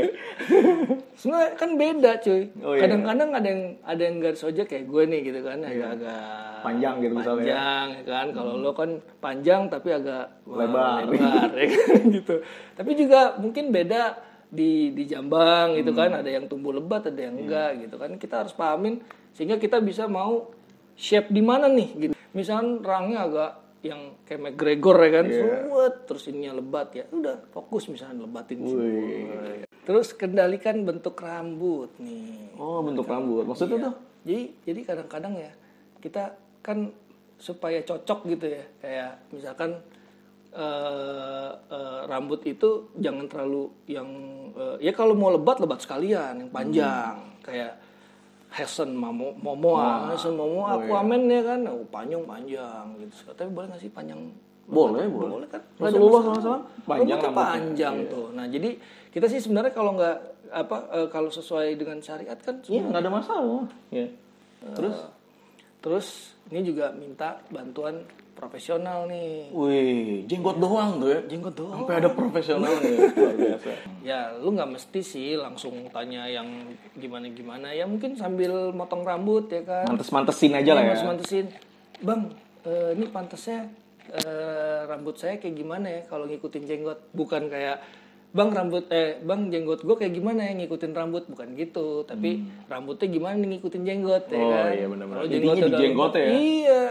Sebenarnya 1.19 1.51
kan 1.55 1.69
beda 1.73 2.11
cuy. 2.19 2.41
Oh, 2.59 2.73
iya. 2.73 2.81
Kadang-kadang 2.85 3.29
ada 3.31 3.47
yang 3.47 3.61
ada 3.81 4.01
yang 4.01 4.15
garis 4.19 4.41
wajah 4.41 4.65
kayak 4.65 4.85
gue 4.85 5.03
nih 5.05 5.19
gitu 5.23 5.39
kan 5.41 5.57
agak-agak 5.59 6.21
Panjang 6.61 6.95
gitu 6.99 7.13
misalnya. 7.13 7.43
panjang 7.45 7.85
ya 7.91 8.03
kan. 8.05 8.27
Kalau 8.31 8.53
lo 8.57 8.71
kan 8.71 8.89
panjang 9.17 9.61
tapi 9.67 9.89
agak 9.91 10.25
wah, 10.43 10.57
Lebar. 10.59 10.99
lebar 11.07 11.49
ya 11.53 11.65
kan 11.73 12.01
gitu. 12.09 12.35
Tapi 12.73 12.91
juga 12.93 13.19
mungkin 13.37 13.69
beda 13.69 14.01
di 14.45 14.91
di 14.91 15.03
jambang 15.03 15.73
gitu 15.73 15.91
kan 15.91 16.13
ada 16.13 16.29
yang 16.29 16.45
tumbuh 16.45 16.71
lebat 16.71 17.01
ada 17.03 17.17
yang 17.17 17.35
enggak 17.35 17.81
gitu 17.81 17.97
kan 17.97 18.13
kita 18.15 18.45
harus 18.45 18.53
pahamin 18.53 19.01
sehingga 19.33 19.57
kita 19.57 19.81
bisa 19.81 20.05
mau 20.05 20.53
shape 20.95 21.27
di 21.29 21.41
mana 21.41 21.65
nih 21.67 21.89
gitu. 21.97 22.13
Misalnya 22.31 22.79
rangnya 22.81 23.19
agak 23.23 23.51
yang 23.85 24.17
kayak 24.25 24.41
McGregor 24.41 24.97
ya 25.05 25.11
kan, 25.21 25.25
suwet, 25.29 25.95
terus 26.09 26.23
ininya 26.33 26.57
lebat 26.57 26.89
ya, 26.97 27.05
udah 27.13 27.45
fokus 27.53 27.85
misalnya 27.85 28.25
lebatin 28.25 28.65
semua. 28.65 29.61
Terus 29.85 30.17
kendalikan 30.17 30.81
bentuk 30.81 31.13
rambut 31.21 31.93
nih. 32.01 32.57
Oh, 32.57 32.81
bentuk 32.81 33.05
rambut. 33.05 33.45
Maksudnya 33.45 33.93
tuh? 33.93 33.95
Jadi 34.25 34.41
jadi 34.65 34.79
kadang-kadang 34.81 35.37
ya 35.37 35.51
kita 36.01 36.33
kan 36.65 36.89
supaya 37.37 37.85
cocok 37.85 38.25
gitu 38.33 38.45
ya, 38.57 38.65
kayak 38.81 39.11
misalkan 39.29 39.77
eh, 40.49 41.51
eh, 41.53 41.99
rambut 42.09 42.41
itu 42.49 42.89
jangan 42.97 43.29
terlalu 43.29 43.69
yang 43.85 44.09
eh, 44.57 44.89
ya 44.89 44.97
kalau 44.97 45.13
mau 45.13 45.29
lebat 45.29 45.61
lebat 45.61 45.77
sekalian, 45.85 46.41
yang 46.41 46.49
panjang 46.49 47.37
kayak 47.45 47.84
Hasan 48.55 48.95
Momo 48.95 49.35
Momoa, 49.35 50.15
Hasan 50.15 50.39
Momoa 50.39 50.79
aku 50.79 50.95
amen 50.95 51.27
ya 51.27 51.43
kan, 51.43 51.59
oh, 51.67 51.83
panjang 51.91 52.23
panjang 52.23 52.87
gitu. 53.03 53.35
Tapi 53.35 53.51
boleh 53.51 53.67
nggak 53.67 53.81
sih 53.83 53.91
panjang? 53.91 54.15
Boleh, 54.65 55.05
boleh. 55.11 55.29
Boleh 55.43 55.47
kan? 55.51 55.61
Rasulullah. 55.77 56.21
SAW 56.39 56.63
panjang 56.87 57.19
panjang 57.35 57.95
tuh. 58.07 58.31
Nah 58.31 58.47
jadi 58.47 58.79
kita 59.11 59.27
sih 59.27 59.43
sebenarnya 59.43 59.75
kalau 59.75 59.99
nggak 59.99 60.17
apa 60.55 60.77
eh, 60.95 61.07
kalau 61.11 61.27
sesuai 61.27 61.75
dengan 61.75 61.99
syariat 61.99 62.39
kan 62.39 62.63
Iya, 62.63 62.81
nggak 62.87 63.01
ada 63.03 63.11
masalah. 63.11 63.63
Iya. 63.91 64.07
Terus? 64.73 64.97
Terus 65.83 66.07
ini 66.49 66.65
juga 66.65 66.89
minta 66.95 67.37
bantuan 67.51 68.01
profesional 68.35 69.07
nih. 69.07 69.49
Wih, 69.49 70.27
jenggot 70.27 70.59
doang 70.59 70.99
tuh 70.99 71.09
ya. 71.09 71.19
Jenggot 71.25 71.55
doang. 71.55 71.81
Sampai 71.81 71.95
ada 71.97 72.09
profesionalnya. 72.11 72.91
Luar 73.15 73.33
biasa. 73.33 73.69
Ya 74.03 74.19
lu 74.35 74.51
nggak 74.51 74.69
mesti 74.69 74.99
sih 75.01 75.29
langsung 75.33 75.87
tanya 75.89 76.27
yang 76.27 76.45
gimana 76.93 77.31
gimana. 77.31 77.71
Ya 77.71 77.87
mungkin 77.87 78.13
sambil 78.13 78.69
motong 78.69 79.01
rambut 79.01 79.47
ya 79.47 79.63
kan. 79.63 79.87
Mantes-mantesin 79.87 80.53
aja 80.53 80.75
lah 80.75 80.83
ya. 80.83 80.91
Mas 80.93 81.03
mantesin. 81.07 81.47
Bang, 82.03 82.35
eh, 82.67 82.93
ini 82.93 83.07
pantasnya 83.07 83.71
eh, 84.11 84.79
rambut 84.85 85.15
saya 85.15 85.39
kayak 85.39 85.55
gimana 85.55 85.87
ya 85.89 86.01
kalau 86.05 86.27
ngikutin 86.27 86.63
jenggot. 86.67 86.99
Bukan 87.15 87.47
kayak 87.47 87.79
Bang 88.35 88.51
rambut 88.51 88.91
eh 88.91 89.15
bang 89.23 89.47
jenggot 89.47 89.79
gue 89.79 89.95
kayak 89.95 90.11
gimana 90.11 90.43
ya 90.43 90.59
ngikutin 90.59 90.91
rambut 90.91 91.23
bukan 91.23 91.55
gitu 91.55 92.03
tapi 92.03 92.43
rambutnya 92.67 93.07
gimana 93.07 93.39
nih 93.39 93.47
ngikutin 93.55 93.83
jenggot 93.87 94.27
ya 94.27 94.35
Hmm. 94.35 94.43
Oh, 94.43 94.51
kan 94.51 94.71
iya, 94.75 94.87
benar-benar. 94.91 95.23
Di 95.23 95.37
udah- 95.39 95.79
jenggot 95.79 96.11
ya? 96.11 96.27
iya 96.35 96.83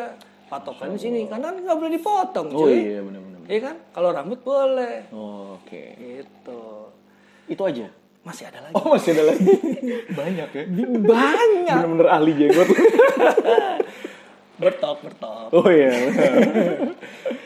patokan 0.46 0.90
di 0.90 1.00
sini 1.00 1.20
karena 1.24 1.50
nggak 1.50 1.74
boleh 1.74 1.92
dipotong 1.92 2.46
Oh 2.48 2.58
cuy 2.62 2.74
iya, 2.74 3.00
benar-benar. 3.00 3.40
Iya 3.44 3.60
kan 3.62 3.76
kalau 3.90 4.08
rambut 4.10 4.40
boleh 4.40 5.08
Oh, 5.10 5.56
Oke. 5.58 5.96
gitu 5.96 6.62
Itu 7.44 7.62
aja. 7.62 7.88
masih 8.20 8.44
ada 8.46 8.58
lagi 8.62 8.72
Oh, 8.72 8.88
masih 8.90 9.10
ada 9.12 9.24
lagi. 9.26 9.44
Banyak 10.18 10.48
ya. 10.50 10.64
banyak 11.04 11.76
Bener-bener 11.76 12.08
ahli 12.08 12.32
jenggot. 12.34 12.68
bertok 14.56 14.98
bertok 15.02 15.48
Oh 15.52 15.66
iya. 15.66 15.90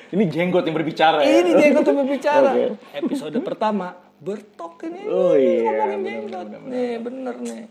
Ini 0.09 0.25
jenggot 0.27 0.63
yang 0.63 0.73
berbicara 0.75 1.21
ya. 1.21 1.41
ini 1.41 1.51
jenggot 1.53 1.83
tuh 1.83 1.93
berbicara 1.95 2.51
Oke. 2.53 2.65
episode 2.95 3.37
pertama 3.41 3.93
bertok 4.19 4.87
ini 4.87 5.03
Oh 5.05 5.33
iya, 5.33 5.63
ngomongin 5.65 5.99
bener, 5.99 6.07
jenggot 6.07 6.47
nih 6.65 6.93
bener 6.99 7.35
nih 7.39 7.65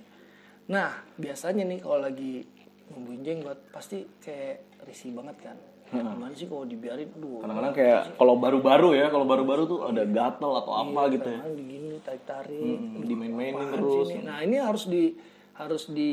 nah 0.68 0.90
biasanya 1.16 1.64
nih 1.64 1.80
kalau 1.80 2.00
lagi 2.02 2.44
numbuhin 2.90 3.22
jenggot 3.22 3.56
pasti 3.70 4.04
kayak 4.20 4.67
risih 4.88 5.12
banget 5.12 5.38
kan 5.44 5.58
gimana 5.88 6.32
sih 6.32 6.46
kalau 6.46 6.64
dibiarin 6.64 7.08
aduh 7.10 7.40
Kadang-kadang 7.40 7.74
kayak 7.74 8.02
kalau 8.16 8.36
baru-baru 8.36 8.90
ya, 8.94 9.08
kalau 9.08 9.24
baru-baru 9.24 9.64
tuh 9.66 9.80
ada 9.86 10.04
gatel 10.04 10.52
atau 10.58 10.74
apa 10.74 11.02
gitu 11.10 11.24
ya. 11.26 11.40
Kadang 11.40 11.56
begini 11.56 11.96
tarik 12.02 12.24
tarik 12.24 12.60
Hmm, 12.76 13.04
dimain-mainin 13.04 13.68
terus. 13.72 14.08
nah 14.20 14.40
ini 14.40 14.56
harus 14.58 14.84
di 14.86 15.16
harus 15.54 15.88
di 15.88 16.12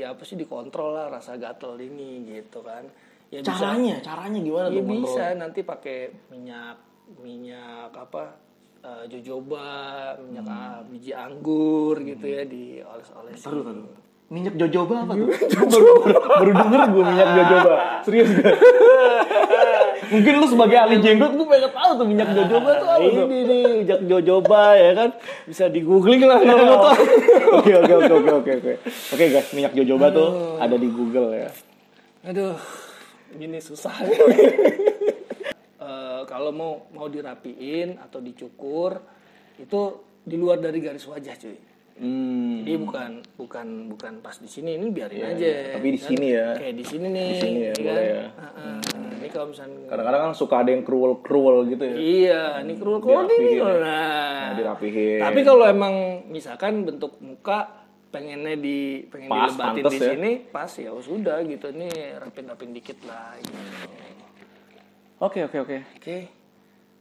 apa 0.00 0.22
sih 0.22 0.34
dikontrol 0.34 0.90
lah 0.92 1.06
rasa 1.10 1.34
gatel 1.34 1.76
ini 1.78 2.24
gitu 2.26 2.62
kan 2.62 2.86
ya 3.28 3.42
bisa 3.42 3.52
Caranya, 3.52 3.98
caranya 4.00 4.38
gimana 4.38 4.66
ya 4.66 4.72
tuh? 4.72 4.80
kontrol? 4.80 5.02
bisa 5.04 5.24
nanti 5.34 5.60
pakai 5.62 5.98
minyak 6.30 6.76
minyak 7.18 7.90
apa 7.90 8.22
eh, 8.80 9.04
jojoba 9.08 9.68
minyak 10.16 10.46
ah, 10.46 10.80
biji 10.84 11.12
anggur 11.12 11.98
gitu 12.00 12.22
ya 12.24 12.42
dioles-olesin 12.44 13.44
Taruh, 13.44 13.62
taruh. 13.62 13.84
Minyak 14.28 14.60
jojoba 14.60 15.08
apa 15.08 15.12
tuh? 15.16 15.28
baru, 15.32 15.92
baru, 16.04 16.20
baru 16.20 16.52
denger 16.52 16.80
gue 16.92 17.04
minyak 17.08 17.28
jojoba. 17.32 17.74
Serius 18.04 18.28
gak? 18.28 18.56
Mungkin 20.12 20.32
lu 20.40 20.46
sebagai 20.48 20.76
ahli 20.76 20.96
jenggot 21.00 21.32
gue 21.32 21.46
pengen 21.48 21.72
tahu 21.72 21.90
tuh 21.96 22.06
minyak 22.08 22.28
jojoba 22.36 22.70
tuh 22.76 22.88
apa 22.88 23.08
tuh? 23.08 23.24
ini 23.24 23.40
nih 23.48 23.64
minyak 23.84 24.00
jojoba 24.04 24.62
ya 24.76 24.92
kan 24.92 25.08
bisa 25.48 25.64
di 25.72 25.80
googling 25.80 26.28
lah 26.28 26.40
kalau 26.44 26.64
mau 26.64 26.78
tahu 26.92 27.04
Oke 27.58 27.72
oke 27.72 27.92
oke 27.96 28.12
oke 28.12 28.30
oke 28.44 28.52
oke. 28.60 28.72
Oke 29.16 29.24
guys, 29.32 29.48
minyak 29.56 29.72
jojoba 29.72 30.12
tuh 30.12 30.60
ada 30.60 30.76
di 30.76 30.88
Google 30.92 31.32
ya. 31.32 31.48
Aduh, 32.28 32.60
gini 33.32 33.56
susah. 33.64 33.96
Eh, 35.78 36.20
kalau 36.28 36.52
mau 36.52 36.84
mau 36.92 37.08
dirapiin 37.08 37.96
atau 37.96 38.20
dicukur 38.20 39.00
itu 39.56 39.80
di 40.20 40.36
luar 40.36 40.60
dari 40.60 40.84
garis 40.84 41.08
wajah 41.08 41.32
cuy. 41.40 41.67
Hmm. 41.98 42.62
Jadi 42.62 42.78
bukan 42.78 43.10
bukan 43.34 43.66
bukan 43.90 44.12
pas 44.22 44.38
di 44.38 44.46
sini 44.46 44.78
ini 44.78 44.86
biarin 44.88 45.18
Iya, 45.18 45.26
aja. 45.28 45.42
iya. 45.42 45.74
Tapi 45.74 45.88
di 45.88 45.98
kan? 45.98 46.06
sini 46.06 46.26
ya. 46.30 46.46
Kayak 46.54 46.74
di 46.74 46.84
sini 46.86 47.06
nih. 47.08 47.26
Di 47.28 47.38
sini 47.38 47.58
ya, 47.58 47.72
kan? 47.74 47.82
boleh 47.82 48.06
ya. 48.06 48.24
Heeh. 48.30 48.76
Ini 49.18 49.28
kalau 49.28 49.46
misalnya 49.50 49.76
Kadang-kadang 49.88 50.20
kan 50.22 50.32
suka 50.32 50.54
ada 50.56 50.70
yang 50.70 50.82
cruel-cruel 50.82 51.58
gitu 51.66 51.82
ya. 51.82 51.94
Iya, 51.98 52.42
ini 52.62 52.72
kerul 52.74 52.98
kerul 52.98 53.26
ini. 53.28 53.50
Ya. 53.52 53.64
Nah, 53.66 53.76
Nah, 53.82 54.46
dirapihin. 54.54 55.20
Tapi 55.20 55.40
kalau 55.42 55.64
emang 55.66 55.94
misalkan 56.26 56.86
bentuk 56.86 57.18
muka 57.18 57.66
pengennya 58.08 58.54
di 58.54 59.04
pengen 59.04 59.28
Pas, 59.28 59.50
dilebatin 59.50 59.82
di 59.84 59.98
ya. 59.98 60.08
sini, 60.08 60.30
pas 60.48 60.70
ya 60.70 60.90
sudah 60.94 61.44
gitu 61.44 61.68
nih 61.68 61.92
rapin-rapin 62.16 62.72
dikit 62.72 62.96
lah. 63.04 63.36
Gitu. 63.36 63.58
Oke 65.18 65.44
oke 65.44 65.58
oke. 65.60 65.76
Oke. 65.98 66.18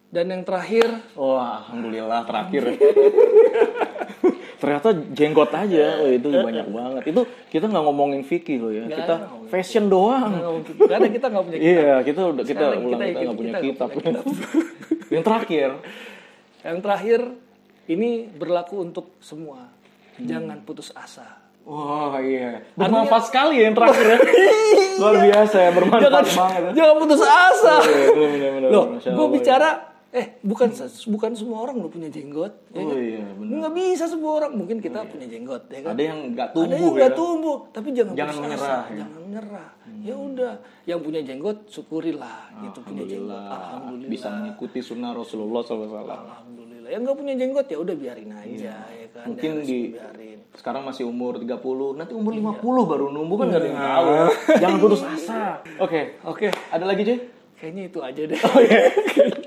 Dan 0.07 0.31
yang 0.31 0.41
terakhir, 0.41 0.87
Wah, 1.13 1.61
alhamdulillah 1.61 2.23
terakhir. 2.23 2.63
Ternyata 4.57 4.89
jenggot 5.13 5.53
aja, 5.53 5.85
oh, 6.01 6.09
itu 6.09 6.27
banyak 6.33 6.67
banget. 6.73 7.01
Itu 7.13 7.21
kita 7.53 7.69
nggak 7.69 7.83
ngomongin 7.85 8.21
Vicky 8.25 8.57
loh 8.57 8.73
ya, 8.73 8.89
Nggak 8.89 8.97
kita 8.97 9.13
ada 9.21 9.27
fashion 9.47 9.85
doang. 9.85 10.33
karena 10.81 11.07
kita 11.13 11.25
nggak 11.29 11.43
punya 11.45 11.57
Iya, 11.61 11.93
kita 12.01 12.21
udah 12.33 12.43
kita 12.43 12.65
Sekarang 12.65 12.81
ulang 12.81 12.99
kita 13.05 13.19
nggak 13.21 13.37
punya 13.37 13.53
kitab. 13.61 13.87
punya 13.93 14.11
Yang 15.13 15.23
terakhir, 15.23 15.69
Yang 16.65 16.77
terakhir 16.81 17.19
ini 17.87 18.09
berlaku 18.27 18.75
untuk 18.81 19.13
semua. 19.21 19.69
Hmm. 20.17 20.25
Jangan 20.25 20.57
putus 20.65 20.89
asa. 20.91 21.45
wah 21.61 22.15
iya, 22.23 22.63
bermanfaat 22.79 23.27
sekali 23.27 23.59
ya 23.59 23.67
yang 23.67 23.75
terakhir 23.75 24.05
ya. 24.07 24.19
Luar 25.03 25.15
biasa 25.19 25.57
ya, 25.59 25.69
bermanfaat 25.75 26.03
jangan, 26.07 26.25
banget. 26.31 26.61
ya. 26.63 26.71
jangan 26.73 26.95
putus 26.97 27.21
asa. 27.21 27.75
Iya, 27.83 28.07
bener, 28.07 28.29
bener, 28.31 28.49
bener. 28.55 28.69
Loh, 28.71 28.85
gue 28.95 29.27
bicara 29.35 29.69
eh 30.09 30.39
bukan 30.39 30.71
bukan 31.05 31.31
semua 31.31 31.57
orang 31.61 31.77
lo 31.77 31.87
punya 31.87 32.07
jenggot. 32.07 32.53
Ya 32.69 32.79
Oh 32.79 32.87
kan? 32.87 32.97
iya, 32.97 33.27
bener. 33.29 33.53
Nggak 33.59 33.73
bisa 33.73 34.05
semua 34.05 34.31
orang. 34.35 34.51
Mungkin 34.53 34.77
kita 34.79 35.03
punya 35.03 35.27
jenggot, 35.27 35.67
ya 35.67 35.79
kan? 35.81 35.91
Ada 35.93 36.03
yang 36.05 36.19
nggak 36.31 36.47
Ada 36.47 36.55
tumbuh 36.55 36.71
yang 36.73 36.87
ya. 36.87 36.97
nggak 36.97 37.13
tumbuh, 37.13 37.57
tapi 37.69 37.87
jangan, 37.91 38.13
Jangan 38.13 38.33
putus 38.33 38.41
menyerah, 38.41 38.63
asa, 38.63 38.71
ya. 38.71 38.79
Hmm. 38.79 38.97
jangan 38.97 39.19
menyerah. 39.19 39.67
Ya 39.97 40.15
udah, 40.15 40.53
yang 40.85 40.99
punya 41.01 41.21
jenggot 41.21 41.57
syukurilah 41.67 42.39
gitu 42.61 42.79
punya 42.81 43.03
jenggot. 43.03 43.35
Alhamdulillah, 43.51 44.07
bisa 44.07 44.27
mengikuti 44.31 44.79
sunnah 44.79 45.11
Rasulullah 45.11 45.61
SAW. 45.61 45.91
Alhamdulillah. 46.01 46.87
Yang 46.87 47.01
nggak 47.03 47.17
punya 47.17 47.33
jenggot 47.35 47.65
ya 47.67 47.77
udah 47.77 47.95
biarin 47.95 48.31
aja 48.31 48.73
ya 48.87 49.07
kan. 49.11 49.25
Mungkin 49.27 49.51
di- 49.61 49.91
biarin. 49.91 50.39
sekarang 50.53 50.81
masih 50.81 51.03
umur 51.03 51.35
30, 51.35 51.51
nanti 51.93 52.13
umur 52.13 52.31
50 52.31 52.63
baru 52.85 53.05
numbuh 53.09 53.35
kan 53.37 53.51
nggak 53.51 53.59
ada 53.59 53.67
yang 53.67 53.77
tahu. 53.77 54.07
ya. 54.07 54.25
Jangan 54.63 54.77
putus 54.79 55.01
asa. 55.03 55.59
Oke. 55.77 56.15
Oke, 56.23 56.47
Ada 56.71 56.85
lagi, 56.85 57.03
cuy? 57.03 57.19
kayaknya 57.57 57.83
itu 57.85 57.99
aja 57.99 58.21
deh. 58.23 58.39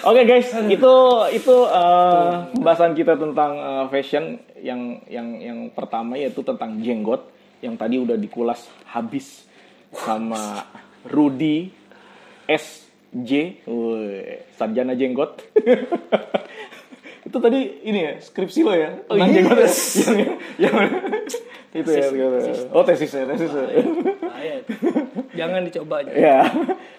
Oke 0.00 0.24
guys, 0.24 0.48
itu 0.72 0.94
itu 1.36 1.56
eh, 1.68 2.32
pembahasan 2.56 2.96
kita 2.96 3.20
tentang 3.20 3.52
eh, 3.60 3.84
fashion 3.92 4.40
yang 4.64 5.04
yang 5.12 5.28
yang 5.36 5.58
pertama 5.76 6.16
yaitu 6.16 6.40
tentang 6.40 6.80
jenggot 6.80 7.28
yang 7.60 7.76
tadi 7.76 8.00
udah 8.00 8.16
dikulas 8.16 8.64
habis 8.88 9.44
sama 9.92 10.64
Rudy 11.04 11.68
SJ, 12.48 13.60
sarjana 14.56 14.96
jenggot. 14.96 15.44
itu 17.30 17.38
tadi 17.38 17.60
ini 17.86 17.98
ya 18.02 18.12
skripsi 18.18 18.60
lo 18.66 18.74
ya 18.74 18.90
tentang 19.06 19.28
iya. 19.30 19.34
jenggot 19.38 19.58
ya? 19.62 19.70
yang, 19.70 20.28
yang 20.58 20.74
itu 21.70 21.90
ya 21.94 22.06
oh 22.74 22.82
tesis 22.82 23.14
ya 23.14 23.24
tesis 23.30 23.54
ya. 23.54 23.66
Jangan 25.30 25.60
dicoba 25.62 26.02
aja. 26.02 26.10
Ya. 26.12 26.40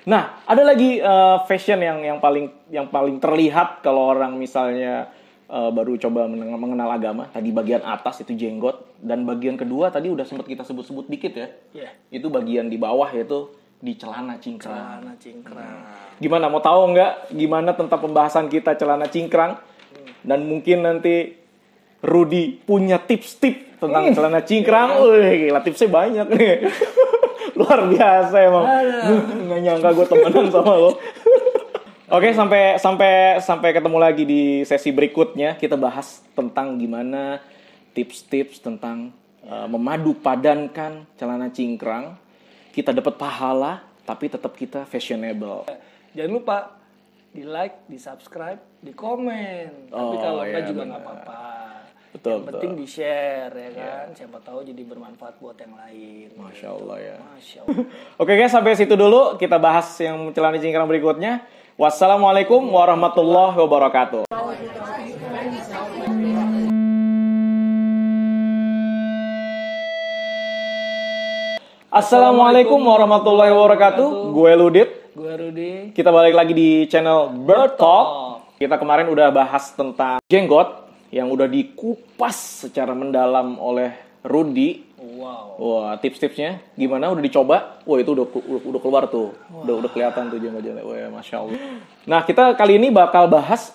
Nah, 0.08 0.42
ada 0.48 0.64
lagi 0.66 0.98
eh, 0.98 1.38
fashion 1.46 1.78
yang 1.84 2.00
yang 2.02 2.18
paling 2.18 2.50
yang 2.72 2.88
paling 2.90 3.22
terlihat 3.22 3.84
kalau 3.84 4.10
orang 4.14 4.40
misalnya 4.40 5.12
eh, 5.46 5.70
baru 5.74 6.00
coba 6.00 6.26
mengenal 6.32 6.90
agama. 6.90 7.28
Tadi 7.30 7.52
bagian 7.52 7.84
atas 7.84 8.24
itu 8.24 8.34
jenggot 8.34 8.98
dan 9.02 9.28
bagian 9.28 9.60
kedua 9.60 9.92
tadi 9.92 10.10
udah 10.10 10.24
sempat 10.24 10.48
kita 10.48 10.64
sebut-sebut 10.64 11.06
dikit 11.12 11.34
ya. 11.36 11.48
Ya, 11.76 11.90
Itu 12.10 12.32
bagian 12.32 12.72
di 12.72 12.80
bawah 12.80 13.10
yaitu 13.12 13.52
di 13.82 13.98
celana 13.98 14.38
cingkrang. 14.38 15.02
celana 15.02 15.14
cingkrang. 15.18 15.78
Gimana 16.22 16.46
mau 16.54 16.62
tahu 16.62 16.94
nggak 16.94 17.34
gimana 17.34 17.74
tentang 17.74 18.00
pembahasan 18.00 18.46
kita 18.48 18.78
celana 18.78 19.10
cingkrang? 19.10 19.58
Dan 20.22 20.46
mungkin 20.46 20.86
nanti 20.86 21.38
Rudy 22.02 22.58
punya 22.66 22.98
tips-tips 22.98 23.78
tentang 23.82 24.14
celana 24.14 24.42
cingkrang. 24.42 25.02
Wih, 25.02 25.50
gila 25.50 25.62
tipsnya 25.62 25.90
banyak 25.90 26.28
nih. 26.34 26.54
Luar 27.58 27.86
biasa 27.90 28.36
emang. 28.42 28.66
Nggak 29.50 29.60
nyangka 29.62 29.90
gue 29.94 30.06
temenan 30.10 30.48
sama 30.50 30.74
lo. 30.78 30.92
Oke, 32.16 32.36
sampai 32.36 32.76
sampai 32.76 33.40
sampai 33.40 33.70
ketemu 33.72 33.98
lagi 33.98 34.24
di 34.28 34.68
sesi 34.68 34.92
berikutnya 34.92 35.56
kita 35.56 35.80
bahas 35.80 36.20
tentang 36.36 36.76
gimana 36.76 37.40
tips-tips 37.96 38.60
tentang 38.60 39.16
uh, 39.48 39.64
memadu 39.72 40.18
padankan 40.20 41.08
celana 41.16 41.48
cingkrang. 41.50 42.20
Kita 42.76 42.92
dapat 42.92 43.16
pahala 43.16 43.84
tapi 44.04 44.28
tetap 44.28 44.52
kita 44.60 44.84
fashionable. 44.84 45.70
Jangan 46.12 46.32
lupa 46.32 46.58
di 47.32 47.48
like, 47.48 47.88
di 47.88 47.96
subscribe, 47.96 48.60
di 48.82 48.92
komen. 48.92 49.88
Tapi 49.88 49.96
Oh, 50.12 50.18
kalau 50.18 50.42
enggak 50.42 50.58
iya, 50.58 50.70
juga 50.70 50.82
benar. 50.82 50.90
nggak 50.92 51.02
apa-apa. 51.06 51.40
Betul, 52.12 52.32
yang 52.36 52.48
penting 52.52 52.72
di 52.76 52.86
share 52.86 53.54
ya 53.56 53.70
kan. 53.72 54.06
Siapa 54.12 54.38
tahu 54.44 54.68
jadi 54.68 54.84
bermanfaat 54.84 55.40
buat 55.40 55.56
yang 55.56 55.74
lain. 55.80 56.28
Masya 56.36 56.68
Allah 56.70 56.98
ya. 57.00 57.16
Masya 57.24 57.60
Allah. 57.64 57.86
Oke 58.20 58.34
guys, 58.36 58.52
sampai 58.52 58.76
situ 58.76 58.94
dulu. 58.94 59.38
Kita 59.38 59.56
bahas 59.58 59.88
yang 59.96 60.34
celana 60.36 60.60
cingkrang 60.60 60.90
berikutnya. 60.90 61.46
Wassalamualaikum 61.80 62.68
warahmatullahi 62.68 63.56
wabarakatuh. 63.56 64.28
Assalamualaikum 71.92 72.80
warahmatullahi 72.80 73.52
wabarakatuh. 73.52 74.32
Gue 74.32 74.52
Ludit. 74.56 74.90
Gue 75.12 75.34
Rudi. 75.36 75.72
Kita 75.92 76.08
balik 76.08 76.32
lagi 76.32 76.56
di 76.56 76.70
channel 76.88 77.36
Bird 77.44 77.76
Talk. 77.76 78.08
Kita 78.62 78.78
kemarin 78.78 79.10
udah 79.10 79.34
bahas 79.34 79.74
tentang 79.74 80.22
jenggot 80.30 80.86
yang 81.10 81.34
udah 81.34 81.50
dikupas 81.50 82.62
secara 82.62 82.94
mendalam 82.94 83.58
oleh 83.58 83.90
Rudy. 84.22 84.86
Wow. 85.02 85.58
Wah, 85.58 85.98
tips-tipsnya 85.98 86.62
gimana? 86.78 87.10
Udah 87.10 87.26
dicoba? 87.26 87.82
Wah, 87.90 87.98
itu 87.98 88.14
udah 88.14 88.22
udah, 88.30 88.62
udah 88.70 88.82
keluar 88.86 89.10
tuh. 89.10 89.34
Udah 89.50 89.82
udah 89.82 89.90
kelihatan 89.90 90.30
tuh 90.30 90.38
jenggot-jenggot. 90.38 90.86
Wah, 90.86 91.10
masya 91.10 91.42
Allah. 91.42 91.58
Nah, 92.06 92.22
kita 92.22 92.54
kali 92.54 92.78
ini 92.78 92.94
bakal 92.94 93.26
bahas 93.26 93.74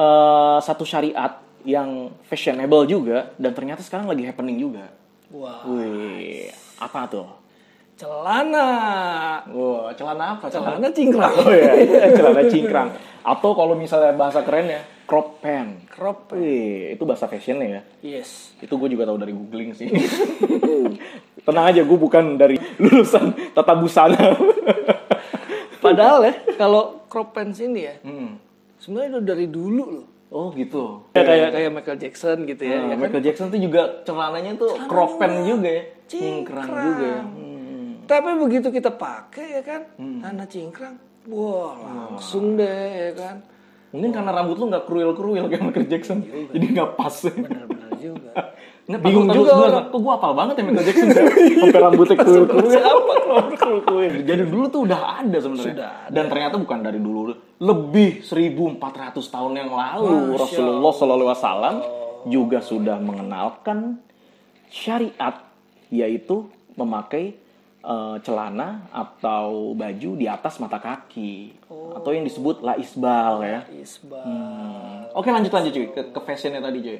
eh, 0.00 0.58
satu 0.64 0.88
syariat 0.88 1.36
yang 1.68 2.16
fashionable 2.24 2.88
juga 2.88 3.36
dan 3.36 3.52
ternyata 3.52 3.84
sekarang 3.84 4.08
lagi 4.08 4.24
happening 4.24 4.56
juga. 4.56 4.88
Wow. 5.28 5.76
Wih, 5.76 6.48
apa 6.80 7.04
tuh? 7.04 7.28
Celana. 8.00 8.68
Wah, 9.44 9.92
celana 9.92 10.40
apa? 10.40 10.48
Celana 10.48 10.88
cingkrang. 10.88 11.36
Oh 11.36 11.52
iya, 11.52 11.76
celana 12.16 12.48
cingkrang. 12.48 12.88
Atau 13.22 13.54
kalau 13.54 13.78
misalnya 13.78 14.10
bahasa 14.12 14.42
kerennya, 14.42 14.82
crop 15.06 15.38
pant. 15.38 15.86
Crop. 15.86 16.34
Wih, 16.34 16.94
itu 16.94 17.02
bahasa 17.06 17.30
fashionnya 17.30 17.66
ya. 17.66 17.80
Yes. 18.18 18.54
Itu 18.58 18.78
gue 18.78 18.90
juga 18.90 19.06
tahu 19.06 19.18
dari 19.18 19.30
googling 19.30 19.70
sih. 19.72 19.86
Tenang 21.46 21.66
aja, 21.70 21.82
gue 21.82 21.98
bukan 21.98 22.34
dari 22.34 22.58
lulusan 22.78 23.54
tata 23.54 23.74
busana. 23.74 24.18
Padahal 25.84 26.22
ya, 26.26 26.34
kalau 26.54 27.02
crop 27.10 27.34
pants 27.34 27.58
ini 27.58 27.80
ya, 27.82 27.94
Hmm. 28.06 28.38
sebenarnya 28.78 29.18
udah 29.18 29.24
dari 29.26 29.46
dulu 29.46 29.84
loh. 29.90 30.06
Oh 30.32 30.48
gitu. 30.54 31.04
Ya, 31.12 31.28
kayak 31.28 31.48
kayak 31.52 31.70
Michael 31.76 31.98
Jackson 32.00 32.48
gitu 32.48 32.62
ya. 32.64 32.80
Nah, 32.80 32.82
ya 32.82 32.88
kan? 32.88 32.98
Michael 33.04 33.22
Jackson 33.22 33.46
tuh 33.52 33.60
juga 33.60 34.00
celananya 34.06 34.52
tuh 34.56 34.72
crop 34.88 35.20
pant 35.20 35.44
juga 35.44 35.68
ya. 35.68 35.84
Cingkrang 36.08 36.70
juga 36.70 37.04
ya. 37.04 37.20
Hmm. 37.20 37.88
Tapi 38.08 38.30
begitu 38.40 38.68
kita 38.70 38.90
pakai 38.90 39.60
ya 39.60 39.62
kan, 39.62 39.80
tanah 39.94 40.46
cingkrang, 40.48 40.96
wah 41.30 41.74
langsung 41.78 42.58
deh 42.58 42.88
ya 42.90 43.10
kan. 43.14 43.36
Mungkin 43.92 44.10
karena 44.10 44.30
rambut 44.32 44.56
lu 44.56 44.72
nggak 44.72 44.84
kruil-kruil 44.88 45.44
kayak 45.52 45.62
Michael 45.68 45.88
Jackson. 45.92 46.24
Jadi 46.24 46.64
nggak 46.72 46.96
pas. 46.96 47.12
Benar-benar 47.28 47.92
juga. 48.00 48.32
Nggak, 48.82 48.98
Bingung 49.06 49.30
juga 49.30 49.52
orang. 49.54 49.94
Kok 49.94 50.00
gue 50.02 50.12
apal 50.12 50.32
banget 50.34 50.54
ya 50.58 50.62
Michael 50.66 50.86
Jackson. 50.90 51.08
Sampai 51.62 51.80
rambutnya 51.86 52.16
kruil-kruil. 52.18 52.82
Apa 52.90 53.14
kruil-kruil? 53.54 54.12
Jadi 54.26 54.42
dulu 54.50 54.66
tuh 54.66 54.80
udah 54.90 55.00
ada 55.22 55.38
sebenarnya. 55.38 55.74
Sudah 55.78 55.90
ada. 56.02 56.10
Dan 56.10 56.24
ternyata 56.26 56.54
bukan 56.58 56.78
dari 56.82 56.98
dulu. 56.98 57.20
Lebih 57.62 58.26
1400 58.26 59.22
tahun 59.22 59.52
yang 59.54 59.70
lalu 59.70 60.34
Masya 60.34 60.40
Rasulullah 60.42 60.92
Shallallahu 60.98 61.30
Alaihi 61.30 61.38
Wasallam 61.38 61.76
juga 62.26 62.58
sudah 62.58 62.98
mengenalkan 62.98 64.02
syariat 64.66 65.46
yaitu 65.92 66.50
memakai 66.74 67.38
eh, 67.82 68.16
celana 68.22 68.86
atau 68.94 69.74
baju 69.74 70.10
di 70.14 70.26
atas 70.30 70.62
mata 70.62 70.78
kaki 70.78 71.58
atau 71.68 72.10
yang 72.14 72.24
disebut 72.24 72.62
laisbal 72.62 73.42
ya. 73.42 73.60
Isbal. 73.68 75.12
Oke 75.12 75.28
lanjut 75.28 75.52
lanjut 75.52 75.72
cuy 75.74 75.86
ke, 75.90 76.02
ke 76.14 76.20
fashionnya 76.22 76.62
tadi 76.62 76.78
cuy. 76.80 76.98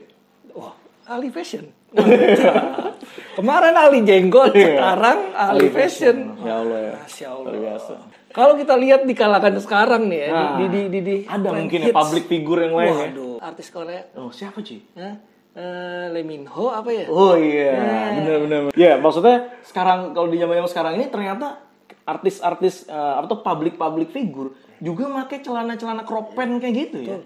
Wah, 0.52 0.74
ahli 1.08 1.30
fashion. 1.32 1.70
Kemarin 3.36 3.74
ahli 3.76 4.04
jenggot, 4.04 4.52
sekarang 4.52 5.18
ahli 5.32 5.66
fashion. 5.72 6.36
Ya 6.44 6.60
Allah 6.60 6.78
ya. 6.78 6.94
Masya 7.00 7.26
Allah. 7.32 7.52
Biasa. 7.52 7.94
Kalau 8.32 8.54
kita 8.56 8.74
lihat 8.80 9.04
di 9.04 9.12
kalangan 9.12 9.60
sekarang 9.60 10.08
nih 10.08 10.20
ya, 10.24 10.28
Nah, 10.32 10.50
di, 10.56 10.64
di, 10.72 10.80
di, 10.88 11.00
di, 11.04 11.16
Ada 11.28 11.48
mungkin 11.52 11.78
ya 11.84 11.92
public 11.92 12.24
figure 12.32 12.60
yang 12.64 12.74
lain 12.74 12.92
ya. 12.96 13.08
Artis 13.44 13.68
Korea. 13.68 14.08
Oh 14.16 14.32
siapa 14.32 14.64
cuy? 14.64 14.80
Hah? 14.96 15.31
Eh, 15.52 16.06
Lee 16.16 16.24
Min 16.24 16.48
Ho 16.48 16.72
apa 16.72 16.88
ya? 16.88 17.04
Oh 17.12 17.36
iya, 17.36 17.76
benar-benar. 18.24 18.72
Ya 18.72 18.96
maksudnya 18.96 19.52
sekarang 19.68 20.16
kalau 20.16 20.32
di 20.32 20.40
zaman 20.40 20.64
sekarang 20.64 20.96
ini 20.96 21.12
ternyata 21.12 21.60
artis-artis 22.08 22.88
eh, 22.88 23.14
apa 23.20 23.28
tuh 23.28 23.44
public 23.44 23.76
public 23.76 24.16
figure 24.16 24.56
juga 24.80 25.12
pakai 25.12 25.44
celana-celana 25.44 26.08
crop 26.08 26.32
pant 26.32 26.56
kayak 26.56 26.74
gitu 26.88 26.98
ya. 27.04 27.18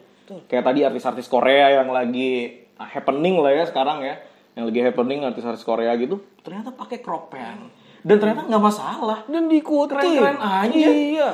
Kayak 0.51 0.65
tadi 0.67 0.81
artis-artis 0.83 1.31
Korea 1.31 1.79
yang 1.79 1.95
lagi 1.95 2.67
ah, 2.83 2.91
happening 2.91 3.39
lah 3.39 3.55
ya 3.55 3.65
sekarang 3.71 4.03
ya, 4.03 4.19
yang 4.59 4.75
lagi 4.75 4.81
happening 4.83 5.23
artis-artis 5.23 5.63
Korea 5.63 5.95
gitu, 5.95 6.19
ternyata 6.43 6.75
pakai 6.75 6.99
crop 6.99 7.31
pant 7.31 7.71
dan 8.03 8.17
ternyata 8.19 8.43
nggak 8.51 8.65
masalah. 8.67 9.19
Dan 9.31 9.47
diikuti. 9.47 9.95
Keren-keren 9.95 10.39
aja. 10.39 10.89
Iya. 10.91 11.31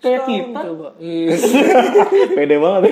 Kayak 0.00 0.20
Sekarang 0.24 0.28
kita. 0.32 0.60
Coba. 0.68 0.88
Iya. 0.96 1.28
Pede 2.40 2.56
banget. 2.56 2.82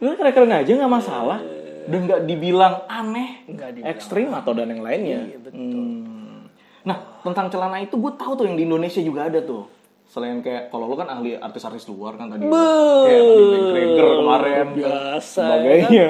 ya. 0.00 0.12
Keren-keren 0.12 0.52
aja 0.52 0.70
nggak 0.76 0.92
masalah 0.92 1.40
dan 1.86 2.00
nggak 2.04 2.20
dibilang 2.24 2.74
aneh, 2.84 3.46
Nggak 3.46 3.70
dibilang 3.78 3.92
ekstrim 3.94 4.28
atau 4.34 4.52
dan 4.52 4.68
yang 4.68 4.82
lainnya. 4.82 5.20
Iya, 5.30 5.38
betul. 5.40 5.60
Hmm. 5.60 6.40
Nah 6.84 6.96
tentang 7.20 7.46
celana 7.48 7.78
itu 7.78 7.94
gue 7.94 8.12
tahu 8.16 8.32
tuh 8.34 8.44
yang 8.44 8.56
di 8.56 8.64
Indonesia 8.64 9.00
juga 9.00 9.28
ada 9.28 9.40
tuh. 9.40 9.64
Selain 10.10 10.42
kayak 10.42 10.74
kalau 10.74 10.90
lu 10.90 10.98
kan 10.98 11.06
ahli 11.06 11.38
artis-artis 11.38 11.86
luar 11.86 12.18
kan 12.18 12.26
tadi. 12.28 12.42
Kayak 12.42 13.22
Andy 13.22 13.44
McGregor 13.46 14.08
kemarin. 14.18 14.50
dan 14.50 14.68
Biasa, 14.74 15.44
Sebagainya. 15.46 16.06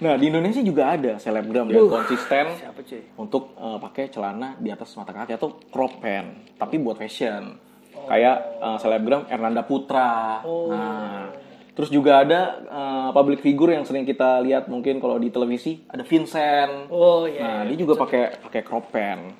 Nah 0.00 0.14
di 0.16 0.24
Indonesia 0.28 0.60
juga 0.60 0.82
ada 0.92 1.12
selebgram 1.16 1.68
yang 1.68 1.84
konsisten 1.84 2.56
Siapa 2.56 2.80
cuy? 2.80 3.00
untuk 3.16 3.52
eh, 3.52 3.78
pakai 3.80 4.04
celana 4.08 4.56
di 4.56 4.68
atas 4.68 4.92
mata 4.96 5.12
kaki 5.12 5.36
atau 5.36 5.60
crop 5.68 6.00
pant 6.00 6.56
tapi 6.56 6.80
buat 6.80 6.96
fashion 6.96 7.52
kayak 8.08 8.36
eh, 8.64 8.78
selebgram 8.80 9.28
Ernanda 9.28 9.60
Putra 9.60 10.40
nah 10.44 11.28
terus 11.70 11.88
juga 11.88 12.20
ada 12.20 12.40
eh, 12.60 13.08
public 13.10 13.40
figure 13.40 13.72
yang 13.72 13.82
sering 13.82 14.02
kita 14.02 14.38
lihat 14.40 14.66
mungkin 14.66 14.98
kalau 14.98 15.16
di 15.16 15.28
televisi 15.28 15.80
ada 15.86 16.02
Vincent 16.02 16.88
Oh 16.88 17.24
iya. 17.24 17.40
nah 17.40 17.60
dia 17.62 17.76
juga 17.76 17.94
pakai 17.94 18.38
pakai 18.40 18.60
crop 18.60 18.88
pant 18.88 19.30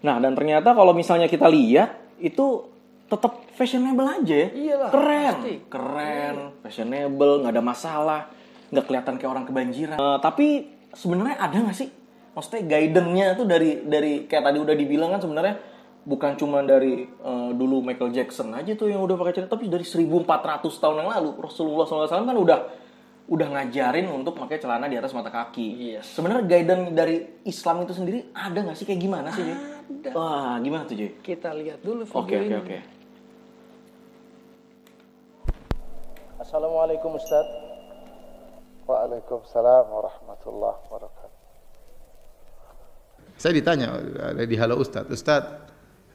nah 0.00 0.16
dan 0.16 0.32
ternyata 0.32 0.70
kalau 0.70 0.90
misalnya 0.90 1.26
kita 1.26 1.46
lihat 1.46 1.90
itu 2.18 2.68
tetap 3.06 3.44
fashionable 3.52 4.08
aja 4.10 4.34
ya 4.34 4.48
Iyalah, 4.50 4.88
keren 4.88 5.34
pasti. 5.36 5.54
keren 5.66 6.36
fashionable 6.60 7.32
nggak 7.40 7.52
ada 7.52 7.62
masalah 7.62 8.20
nggak 8.68 8.84
kelihatan 8.84 9.14
kayak 9.16 9.30
orang 9.30 9.44
kebanjiran 9.44 9.96
Eh, 9.96 10.18
tapi 10.18 10.46
sebenarnya 10.90 11.36
ada 11.38 11.56
nggak 11.58 11.76
sih? 11.76 11.88
Maksudnya 12.32 12.64
guidance-nya 12.66 13.26
tuh 13.34 13.44
dari 13.44 13.70
dari 13.82 14.24
kayak 14.24 14.40
tadi 14.42 14.58
udah 14.58 14.72
dibilang 14.72 15.12
kan 15.12 15.20
sebenarnya 15.20 15.60
bukan 16.02 16.34
cuma 16.34 16.62
dari 16.66 17.06
eh, 17.06 17.50
dulu 17.54 17.82
Michael 17.82 18.10
Jackson 18.10 18.50
aja 18.54 18.74
tuh 18.74 18.90
yang 18.90 19.02
udah 19.02 19.14
pakai 19.14 19.38
celana, 19.38 19.50
tapi 19.50 19.70
dari 19.70 19.86
1400 19.86 20.26
tahun 20.66 20.96
yang 21.02 21.10
lalu 21.10 21.30
Rasulullah 21.38 21.86
SAW 21.86 22.10
kan 22.10 22.38
udah 22.38 22.58
udah 23.30 23.48
ngajarin 23.54 24.10
untuk 24.10 24.34
pakai 24.34 24.58
celana 24.58 24.90
di 24.90 24.98
atas 24.98 25.14
mata 25.14 25.30
kaki. 25.30 25.94
Yes. 25.94 26.10
Sebenarnya 26.10 26.42
guidance 26.42 26.90
dari 26.90 27.16
Islam 27.46 27.86
itu 27.86 27.94
sendiri 27.94 28.34
ada 28.34 28.58
nggak 28.58 28.76
sih 28.76 28.84
kayak 28.84 29.00
gimana 29.00 29.30
sih? 29.30 29.46
Ada. 29.46 30.10
Wah, 30.12 30.58
gimana 30.58 30.82
tuh, 30.84 30.98
Joy? 30.98 31.22
Kita 31.22 31.54
lihat 31.54 31.80
dulu 31.86 32.02
video 32.02 32.18
Oke, 32.18 32.34
oke, 32.34 32.46
ini. 32.50 32.56
oke. 32.58 32.78
Assalamualaikum 36.42 37.14
Ustaz. 37.14 37.46
Waalaikumsalam 38.82 39.84
warahmatullahi 39.86 40.78
wabarakatuh. 40.90 41.40
Saya 43.38 43.52
ditanya 43.54 43.96
di 44.42 44.56
Halo 44.58 44.82
Ustaz, 44.82 45.06
Ustaz, 45.06 45.46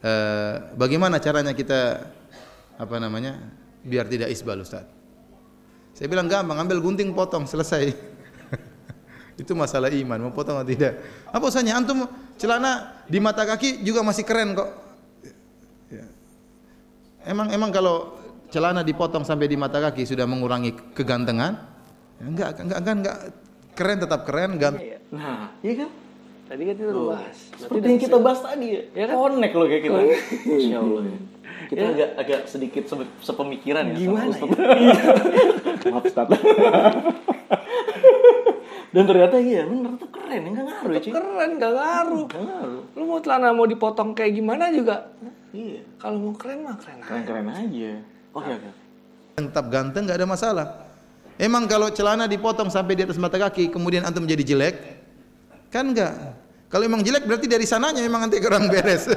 eh, 0.03 0.53
bagaimana 0.77 1.17
caranya 1.17 1.53
kita 1.53 2.05
apa 2.77 2.95
namanya 3.01 3.37
biar 3.81 4.05
tidak 4.05 4.29
isbal 4.29 4.61
Ustaz? 4.61 4.85
Saya 5.97 6.13
bilang 6.13 6.29
gampang, 6.29 6.61
ambil 6.61 6.77
gunting 6.77 7.09
potong 7.09 7.49
selesai. 7.49 7.89
Itu 9.41 9.57
masalah 9.57 9.89
iman, 9.89 10.29
mau 10.29 10.33
potong 10.33 10.61
atau 10.61 10.69
tidak. 10.69 11.01
Apa 11.33 11.49
usahanya? 11.49 11.77
Antum 11.81 12.05
celana 12.37 13.01
di 13.09 13.17
mata 13.17 13.41
kaki 13.45 13.81
juga 13.81 14.05
masih 14.05 14.21
keren 14.21 14.53
kok. 14.53 14.69
Ya. 15.89 16.05
Emang 17.25 17.49
emang 17.49 17.73
kalau 17.73 18.17
celana 18.53 18.85
dipotong 18.85 19.25
sampai 19.25 19.49
di 19.49 19.57
mata 19.57 19.81
kaki 19.81 20.05
sudah 20.05 20.29
mengurangi 20.29 20.93
kegantengan? 20.93 21.53
Ya, 22.21 22.25
enggak, 22.29 22.49
enggak, 22.61 22.77
enggak, 22.81 22.95
enggak. 23.01 23.17
Keren 23.77 23.97
tetap 24.01 24.21
keren, 24.25 24.51
ganteng. 24.57 25.01
Nah, 25.13 25.53
iya 25.61 25.73
kan? 25.85 25.89
Tadi 26.47 26.61
kan 26.63 26.73
kita 26.73 26.89
udah 26.89 27.05
bahas. 27.11 27.37
Seperti 27.53 27.85
yang 27.85 27.99
kita 27.99 28.17
bahas 28.17 28.39
tadi 28.39 28.67
ya. 28.71 28.81
Ya 28.95 29.03
kan? 29.11 29.15
Connect 29.19 29.53
loh 29.53 29.67
kayak 29.67 29.83
kita. 29.83 29.99
Masya 30.47 30.77
Allah 30.79 31.03
ya. 31.03 31.17
Kita 31.67 31.83
agak 31.91 32.09
agak 32.15 32.39
sedikit 32.47 32.83
se- 32.87 33.13
sepemikiran 33.19 33.83
ya. 33.91 33.95
sama 33.95 33.99
Gimana 33.99 34.27
Ustaz. 34.31 34.49
Maaf 35.91 36.03
Ustaz. 36.07 36.27
Dan 38.87 39.03
ternyata 39.03 39.35
iya 39.37 39.67
bener 39.67 39.99
tuh 39.99 40.07
keren 40.09 40.31
ya 40.41 40.49
nggak 40.49 40.65
ngaruh 40.65 40.93
ya 40.95 41.01
keren 41.03 41.51
gak 41.59 41.73
ngaruh. 41.75 42.25
Nggak 42.25 42.43
ngaruh. 42.47 42.81
Lu 42.95 43.03
mau 43.03 43.19
celana 43.19 43.51
mau 43.51 43.67
dipotong 43.67 44.15
kayak 44.15 44.31
gimana 44.33 44.71
juga. 44.71 45.11
Iya. 45.51 45.83
Kalau 45.99 46.17
mau 46.23 46.33
keren 46.33 46.63
mah 46.63 46.79
keren 46.79 47.03
aja. 47.03 47.07
Keren-keren 47.11 47.47
aja. 47.51 47.91
Oke 48.31 48.51
oke. 48.53 48.69
yang 49.37 49.53
tetap 49.53 49.65
ganteng 49.69 50.09
nggak 50.09 50.17
ada 50.17 50.27
masalah. 50.27 50.67
Emang 51.37 51.69
kalau 51.69 51.93
celana 51.93 52.25
dipotong 52.25 52.73
sampai 52.73 52.97
di 52.97 53.05
atas 53.05 53.21
mata 53.21 53.37
kaki 53.37 53.69
kemudian 53.69 54.01
antum 54.01 54.25
menjadi 54.25 54.55
jelek? 54.55 54.96
Kan 55.77 55.93
enggak. 55.93 56.13
Kalau 56.73 56.89
emang 56.89 57.05
jelek 57.05 57.29
berarti 57.29 57.45
dari 57.45 57.69
sananya 57.69 58.01
memang 58.01 58.25
nanti 58.25 58.41
kurang 58.41 58.65
beres. 58.65 59.05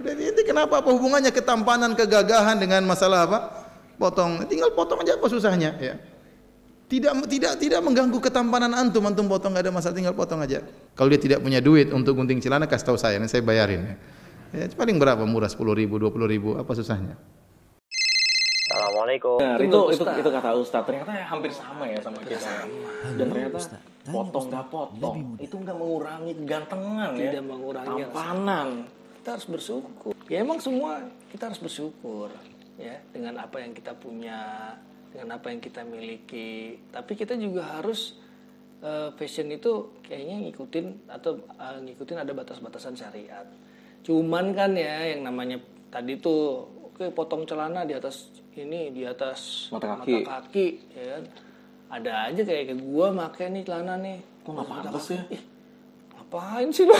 Berarti 0.00 0.32
itu 0.32 0.40
kenapa 0.48 0.80
apa 0.80 0.88
hubungannya 0.96 1.28
ketampanan, 1.28 1.92
kegagahan 1.92 2.56
dengan 2.56 2.80
masalah 2.88 3.28
apa? 3.28 3.38
Potong. 4.00 4.48
Tinggal 4.48 4.72
potong 4.72 5.04
aja 5.04 5.20
apa 5.20 5.28
susahnya 5.28 5.76
ya. 5.76 6.00
Tidak 6.88 7.12
tidak 7.28 7.60
tidak 7.60 7.80
mengganggu 7.84 8.16
ketampanan 8.16 8.72
antum, 8.72 9.04
antum 9.04 9.28
potong 9.28 9.52
nggak 9.52 9.68
ada 9.68 9.72
masalah 9.76 9.94
tinggal 9.94 10.16
potong 10.16 10.40
aja. 10.40 10.64
Kalau 10.96 11.12
dia 11.12 11.20
tidak 11.20 11.44
punya 11.44 11.60
duit 11.60 11.92
untuk 11.92 12.16
gunting 12.16 12.40
celana 12.40 12.64
kasih 12.64 12.88
tahu 12.88 12.96
saya, 12.96 13.20
nanti 13.20 13.36
saya 13.36 13.44
bayarin 13.44 13.84
ya. 13.84 13.94
Ya, 14.50 14.64
paling 14.74 14.98
berapa? 14.98 15.22
Murah 15.28 15.46
10 15.46 15.62
ribu, 15.76 16.00
20 16.00 16.26
ribu, 16.26 16.58
apa 16.58 16.72
susahnya? 16.74 17.14
Assalamualaikum. 19.00 19.38
Nah, 19.40 19.56
itu 19.56 19.64
itu 19.64 19.80
Ustaz. 19.96 20.20
itu 20.20 20.28
kata 20.28 20.50
Ustaz. 20.60 20.82
Ternyata 20.84 21.12
ya 21.16 21.24
hampir 21.24 21.50
sama 21.56 21.84
ya 21.88 21.98
sama 22.04 22.18
kita. 22.20 22.52
Dan 23.16 23.26
ternyata 23.32 23.58
potong 24.04 24.44
nggak 24.52 24.66
potong 24.68 25.16
itu 25.40 25.54
nggak 25.56 25.76
mengurangi 25.80 26.32
kegantengan 26.36 27.10
ya. 27.16 27.32
Tidak 27.32 27.44
mengurangi 27.48 28.02
tampanan. 28.12 28.68
kita 29.20 29.28
harus 29.36 29.46
bersyukur. 29.48 30.12
Ya 30.28 30.44
emang 30.44 30.60
semua 30.60 31.00
kita 31.32 31.48
harus 31.48 31.60
bersyukur 31.64 32.28
ya 32.76 33.00
dengan 33.12 33.40
apa 33.40 33.60
yang 33.60 33.72
kita 33.72 33.96
punya, 33.96 34.72
dengan 35.12 35.40
apa 35.40 35.48
yang 35.48 35.64
kita 35.64 35.80
miliki. 35.80 36.76
Tapi 36.92 37.12
kita 37.16 37.40
juga 37.40 37.80
harus 37.80 38.20
eh, 38.84 39.08
fashion 39.16 39.48
itu 39.48 39.96
kayaknya 40.04 40.44
ngikutin 40.44 41.08
atau 41.08 41.40
eh, 41.40 41.78
ngikutin 41.88 42.20
ada 42.20 42.32
batas-batasan 42.36 43.00
syariat. 43.00 43.48
Cuman 44.04 44.52
kan 44.52 44.76
ya 44.76 45.08
yang 45.08 45.24
namanya 45.24 45.56
tadi 45.88 46.20
tuh 46.20 46.68
oke 46.84 47.16
potong 47.16 47.48
celana 47.48 47.88
di 47.88 47.96
atas 47.96 48.39
ini 48.56 48.90
di 48.90 49.02
atas 49.02 49.70
Mata 49.70 49.96
kaki. 49.96 50.22
kaki, 50.22 50.66
ya 50.90 51.04
kan. 51.12 51.22
Ada 51.90 52.12
aja 52.28 52.40
kayak 52.40 52.64
kayak 52.68 52.80
gua 52.80 53.06
make 53.10 53.42
nih 53.42 53.62
celana 53.62 53.94
nih. 53.96 54.18
Kok 54.40 54.50
nggak 54.52 54.68
pantas 54.68 55.06
ya? 55.10 55.22
Ih, 55.28 55.42
ngapain 56.12 56.68
sih 56.68 56.84
lo 56.84 56.94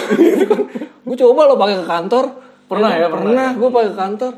gue 1.06 1.16
coba 1.16 1.40
lo 1.44 1.54
pakai 1.54 1.76
ke 1.76 1.86
kantor 1.86 2.24
Pernah 2.66 2.90
ya, 2.92 3.06
pernah 3.06 3.26
pernah 3.26 3.46
ya? 3.48 3.56
gue 3.56 3.68
pakai 3.68 3.88
ke 3.88 3.98
kantor 3.98 4.32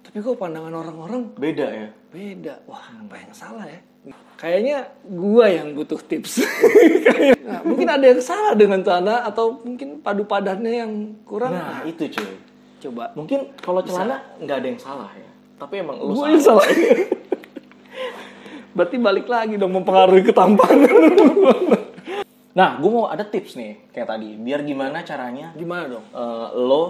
tapi 0.00 0.16
kok 0.18 0.36
pandangan 0.36 0.72
orang-orang 0.72 1.22
Beda 1.36 1.66
ya. 1.66 1.88
beda 2.08 2.54
wah 2.64 2.82
apa 2.82 3.14
yang 3.16 3.30
salah 3.30 3.62
ya 3.62 3.78
kayaknya 4.34 4.76
gue 5.04 5.46
yang 5.46 5.68
butuh 5.72 6.00
tips 6.00 6.42
Nah, 7.40 7.62
mungkin 7.62 7.86
ada 7.86 8.02
yang 8.04 8.18
salah 8.18 8.54
dengan 8.54 8.78
celana 8.80 9.22
atau 9.24 9.58
mungkin 9.60 9.98
padu 9.98 10.22
padannya 10.24 10.72
yang 10.78 10.92
kurang 11.22 11.50
Nah, 11.50 11.82
itu 11.84 12.06
cuy. 12.08 12.30
coba 12.80 13.10
Mungkin 13.12 13.54
kalau 13.56 13.82
celana 13.82 14.18
nggak 14.36 14.56
ada 14.56 14.66
yang 14.66 14.80
salah 14.80 15.10
ya. 15.12 15.29
Tapi 15.60 15.74
emang 15.76 15.96
lu 16.00 16.16
gue 16.16 16.40
salah. 16.40 16.64
salah. 16.64 16.66
Berarti 18.70 18.96
balik 18.96 19.26
lagi 19.26 19.54
dong 19.54 19.76
mempengaruhi 19.76 20.24
ketampanan 20.24 20.88
Nah, 22.50 22.82
gue 22.82 22.90
mau 22.90 23.06
ada 23.06 23.22
tips 23.22 23.54
nih 23.54 23.92
kayak 23.92 24.08
tadi. 24.10 24.34
Biar 24.34 24.64
gimana 24.64 25.04
caranya 25.04 25.54
gimana 25.54 25.86
dong? 25.86 26.04
eh, 26.10 26.48
lo 26.58 26.84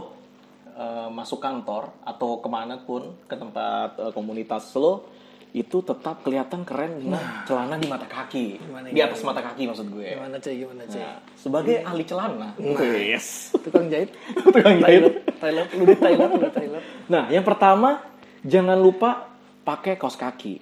eh, 0.72 1.08
masuk 1.10 1.36
kantor 1.36 1.92
atau 2.00 2.38
ke 2.38 2.48
mana 2.48 2.80
pun 2.80 3.12
ke 3.26 3.34
tempat 3.34 3.98
eh, 3.98 4.12
komunitas 4.14 4.72
lo 4.78 5.04
itu 5.50 5.82
tetap 5.82 6.22
kelihatan 6.22 6.62
keren 6.62 7.02
dengan 7.02 7.42
celana 7.42 7.74
di 7.74 7.90
mata 7.90 8.06
kaki, 8.06 8.62
Gimana, 8.62 8.86
di 8.86 9.00
atas 9.02 9.18
mata 9.26 9.42
kaki 9.42 9.66
maksud 9.66 9.90
gue. 9.90 10.06
gimana 10.14 10.38
cuy 10.38 10.54
gimana 10.62 10.82
cuy? 10.86 11.02
Nah, 11.02 11.18
sebagai 11.34 11.76
ahli 11.82 12.04
celana, 12.06 12.48
yes, 12.86 13.50
tukang 13.58 13.90
jahit? 13.90 14.14
Tukang 14.46 14.78
jahit. 14.78 15.10
Thailand 15.42 15.66
lu 15.74 15.90
di 15.90 15.96
Thailand 15.98 16.30
lu 16.30 16.46
di 16.46 16.52
Thailand 16.54 16.84
Nah, 17.10 17.24
yang 17.34 17.42
pertama 17.42 17.98
jangan 18.44 18.78
lupa 18.80 19.28
pakai 19.62 20.00
kaos 20.00 20.16
kaki. 20.16 20.60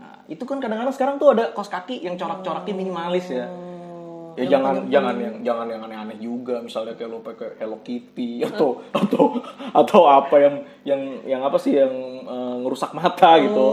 Nah, 0.00 0.24
itu 0.28 0.44
kan 0.44 0.60
kadang-kadang 0.60 0.94
sekarang 0.94 1.16
tuh 1.16 1.32
ada 1.32 1.50
kaos 1.56 1.72
kaki 1.72 2.04
yang 2.04 2.14
corak-coraknya 2.20 2.74
minimalis 2.76 3.28
ya. 3.32 3.48
Ya 4.34 4.58
jangan 4.58 4.90
jangan 4.90 5.14
yang 5.14 5.36
jangan 5.46 5.66
yang 5.70 5.82
aneh-aneh 5.86 6.18
juga 6.18 6.58
misalnya 6.58 6.98
kayak 6.98 7.06
lo 7.06 7.22
pakai 7.22 7.54
Hello 7.54 7.78
Kitty 7.86 8.42
atau 8.50 8.82
atau 8.90 9.38
atau 9.70 10.02
apa 10.10 10.36
yang 10.42 10.54
yang 10.82 11.02
yang 11.22 11.40
apa 11.46 11.54
sih 11.54 11.78
yang 11.78 11.94
eh, 12.26 12.56
ngerusak 12.66 12.90
mata 12.98 13.38
gitu. 13.38 13.66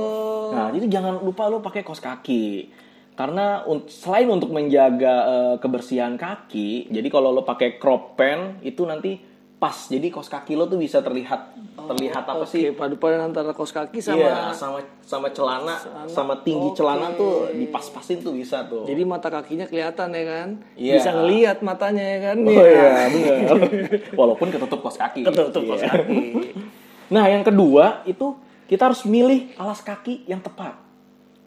Nah, 0.54 0.69
jadi 0.69 0.86
jangan 0.86 1.17
lupa 1.26 1.50
lo 1.50 1.65
pakai 1.65 1.82
kaos 1.82 1.97
kaki. 1.97 2.69
Karena 3.17 3.65
un- 3.65 3.89
selain 3.89 4.30
untuk 4.30 4.54
menjaga 4.54 5.15
eh, 5.26 5.56
kebersihan 5.58 6.13
kaki, 6.13 6.93
jadi 6.93 7.08
kalau 7.10 7.34
lo 7.34 7.41
pakai 7.41 7.82
crop 7.82 8.13
pant 8.13 8.62
itu 8.62 8.86
nanti 8.86 9.31
pas. 9.62 9.78
Jadi 9.86 10.10
kaos 10.10 10.26
kaki 10.26 10.58
lo 10.58 10.65
tuh 10.65 10.82
bisa 10.82 11.06
terlihat 11.06 11.54
terlihat 11.78 12.26
apa 12.26 12.41
Oke, 12.41 12.50
sih? 12.50 12.74
padu 12.74 12.97
padan 12.97 13.30
antara 13.30 13.54
kaos 13.54 13.69
kaki 13.69 14.02
sama 14.02 14.17
Iya, 14.17 14.50
sama 14.52 14.82
sama 15.06 15.30
celana, 15.30 15.78
sama 16.10 16.34
tinggi 16.41 16.74
celana 16.74 17.13
tuh 17.13 17.54
dipas-pasin 17.54 18.19
tuh 18.19 18.34
bisa 18.34 18.65
tuh. 18.65 18.89
Jadi 18.89 19.06
mata 19.06 19.30
kakinya 19.30 19.69
kelihatan 19.69 20.10
ya 20.12 20.24
kan? 20.26 20.50
Iya. 20.74 20.93
Bisa 20.97 21.10
ngelihat 21.13 21.58
matanya 21.62 22.02
ya 22.02 22.19
kan? 22.26 22.38
Oh 22.41 22.50
iya, 22.50 22.89
benar. 23.13 23.58
Walaupun 24.17 24.50
ketutup 24.50 24.82
kaos 24.82 24.97
kaki. 24.97 25.21
Ketutup 25.24 25.62
kaos 25.63 25.86
Iya. 25.86 25.93
kaki. 25.93 26.19
Nah, 27.12 27.28
yang 27.28 27.43
kedua 27.43 28.08
itu 28.08 28.39
kita 28.65 28.88
harus 28.88 29.04
milih 29.04 29.52
alas 29.60 29.84
kaki 29.84 30.24
yang 30.26 30.39
tepat. 30.39 30.80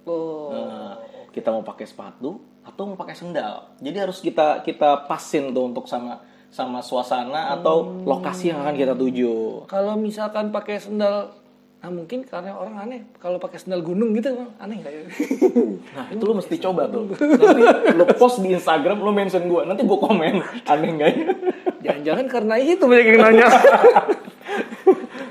Oh. 0.04 0.52
Nah, 0.52 1.00
kita 1.32 1.48
mau 1.48 1.64
pakai 1.64 1.88
sepatu 1.88 2.36
atau 2.60 2.82
mau 2.84 3.00
pakai 3.00 3.16
sendal. 3.16 3.72
Jadi 3.80 3.96
harus 3.96 4.20
kita 4.20 4.60
kita 4.60 5.08
pasin 5.08 5.50
tuh 5.50 5.64
untuk 5.64 5.88
sama 5.88 6.20
sama 6.54 6.78
suasana 6.78 7.50
atau 7.58 8.06
lokasi 8.06 8.54
yang 8.54 8.62
akan 8.62 8.78
kita 8.78 8.94
tuju. 8.94 9.66
Kalau 9.66 9.98
misalkan 9.98 10.54
pakai 10.54 10.78
sendal 10.78 11.34
Nah 11.84 11.92
mungkin 11.92 12.24
karena 12.24 12.56
orang 12.56 12.80
aneh 12.80 13.04
kalau 13.20 13.36
pakai 13.36 13.60
sendal 13.60 13.84
gunung 13.84 14.16
gitu 14.16 14.32
aneh 14.56 14.80
nggak 14.80 14.88
ya? 14.88 15.02
Nah, 15.94 16.08
itu 16.08 16.22
lu 16.24 16.32
mesti 16.32 16.56
coba 16.56 16.88
tuh. 16.88 17.12
Nanti 17.44 17.92
lu 17.92 18.08
post 18.16 18.40
di 18.40 18.56
Instagram, 18.56 19.04
lu 19.04 19.12
mention 19.12 19.44
gue. 19.44 19.62
Nanti 19.68 19.84
gue 19.84 19.98
komen. 20.00 20.40
Aneh 20.72 20.90
nggak 20.96 21.10
ya? 21.12 21.24
Jangan-jangan 21.84 22.26
karena 22.32 22.54
itu 22.56 22.84
banyak 22.88 23.06
yang 23.12 23.20
nanya. 23.20 23.46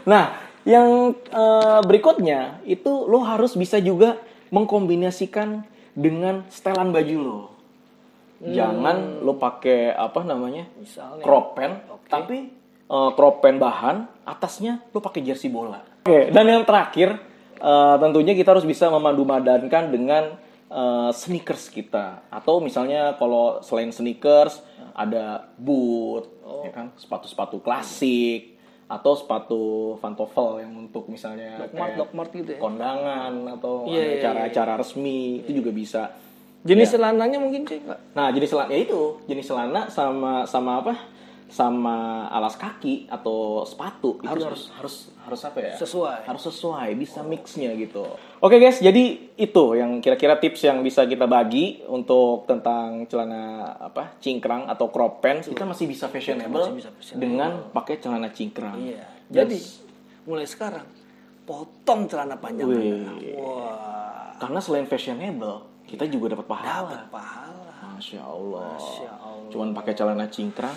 Nah, 0.06 0.38
yang 0.62 1.18
eh, 1.18 1.80
berikutnya 1.90 2.62
itu 2.70 3.10
lo 3.10 3.26
harus 3.26 3.58
bisa 3.58 3.82
juga 3.82 4.22
mengkombinasikan 4.54 5.66
dengan 5.98 6.46
setelan 6.54 6.94
baju 6.94 7.18
lo. 7.18 7.53
Jangan 8.44 9.24
lo 9.24 9.40
pakai 9.40 9.96
apa 9.96 10.20
namanya 10.28 10.68
Misalnya. 10.76 11.24
crop 11.24 11.56
pant, 11.56 11.80
tapi 12.12 12.52
eh, 12.84 13.10
crop 13.16 13.40
pant 13.40 13.56
bahan, 13.56 14.28
atasnya 14.28 14.84
lo 14.92 15.00
pakai 15.00 15.24
jersey 15.24 15.48
bola. 15.48 15.80
Oke, 16.04 16.28
dan 16.30 16.44
yang 16.44 16.68
terakhir 16.68 17.16
eh, 17.56 17.96
tentunya 18.04 18.36
kita 18.36 18.52
harus 18.52 18.68
bisa 18.68 18.92
memandu-madankan 18.92 19.96
dengan 19.96 20.36
eh, 20.68 21.12
sneakers 21.16 21.72
kita. 21.72 22.28
Atau 22.28 22.60
misalnya 22.60 23.16
kalau 23.16 23.64
selain 23.64 23.96
sneakers 23.96 24.60
ada 24.94 25.48
boot 25.56 26.28
ya 26.64 26.72
kan? 26.72 26.92
Sepatu-sepatu 27.00 27.64
klasik 27.64 28.54
atau 28.84 29.16
sepatu 29.18 29.62
pantofel 29.98 30.62
yang 30.62 30.76
untuk 30.78 31.10
misalnya 31.10 31.66
Doc 31.66 31.72
Mart, 31.74 31.88
kayak 31.90 31.98
Doc 31.98 32.12
Mart 32.14 32.32
gitu 32.36 32.52
ya. 32.54 32.60
kondangan 32.62 33.34
atau 33.58 33.74
Iya, 33.90 33.98
ada 33.98 34.06
iya, 34.06 34.18
acara-acara 34.22 34.74
resmi 34.84 35.42
itu 35.42 35.52
juga 35.64 35.72
bisa 35.74 36.02
Jenis 36.64 36.96
celananya 36.96 37.38
mungkin 37.44 37.68
nggak? 37.68 38.16
Nah, 38.16 38.32
jenis 38.32 38.56
celana 38.56 38.72
ya 38.72 38.80
itu, 38.88 39.20
jenis 39.28 39.46
celana 39.52 39.82
sama 39.92 40.48
sama 40.48 40.80
apa? 40.80 40.96
Sama 41.54 42.26
alas 42.34 42.58
kaki 42.58 43.06
atau 43.12 43.62
sepatu 43.62 44.18
itu 44.26 44.26
harus 44.26 44.74
harus 44.74 44.96
harus, 45.22 45.42
apa 45.46 45.60
ya? 45.62 45.76
Sesuai. 45.78 46.26
Harus 46.26 46.44
sesuai, 46.50 46.90
bisa 46.98 47.22
mixnya 47.22 47.78
gitu. 47.78 48.02
Oke 48.42 48.58
guys, 48.58 48.82
jadi 48.82 49.30
itu 49.38 49.66
yang 49.78 50.02
kira-kira 50.02 50.40
tips 50.42 50.66
yang 50.66 50.82
bisa 50.82 51.06
kita 51.06 51.30
bagi 51.30 51.84
untuk 51.86 52.50
tentang 52.50 53.06
celana 53.06 53.76
apa? 53.78 54.18
cingkrang 54.18 54.66
atau 54.66 54.90
crop 54.90 55.22
pants. 55.22 55.52
Kita 55.52 55.68
masih 55.68 55.86
bisa 55.86 56.10
fashionable, 56.10 56.74
Masih 56.74 56.80
bisa 56.80 56.90
fashionable. 56.96 57.22
dengan 57.22 57.52
pakai 57.70 58.02
celana 58.02 58.34
cingkrang. 58.34 58.80
Iya. 58.80 59.04
Jadi 59.30 59.60
mulai 60.26 60.48
sekarang 60.50 60.88
potong 61.44 62.08
celana 62.08 62.40
panjang 62.40 62.72
Wih. 62.72 63.04
Anda. 63.04 63.14
Wah, 63.38 64.32
karena 64.42 64.60
selain 64.64 64.88
fashionable, 64.90 65.73
kita 65.94 66.10
juga 66.10 66.34
dapat 66.34 66.50
pahala. 66.50 66.90
dapat 66.90 67.12
pahala. 67.14 67.74
Masya 67.94 68.22
Allah. 68.26 68.74
Masya 68.74 69.12
Allah. 69.14 69.50
Cuman 69.54 69.70
pakai 69.78 69.94
celana 69.94 70.26
cingkrang, 70.26 70.74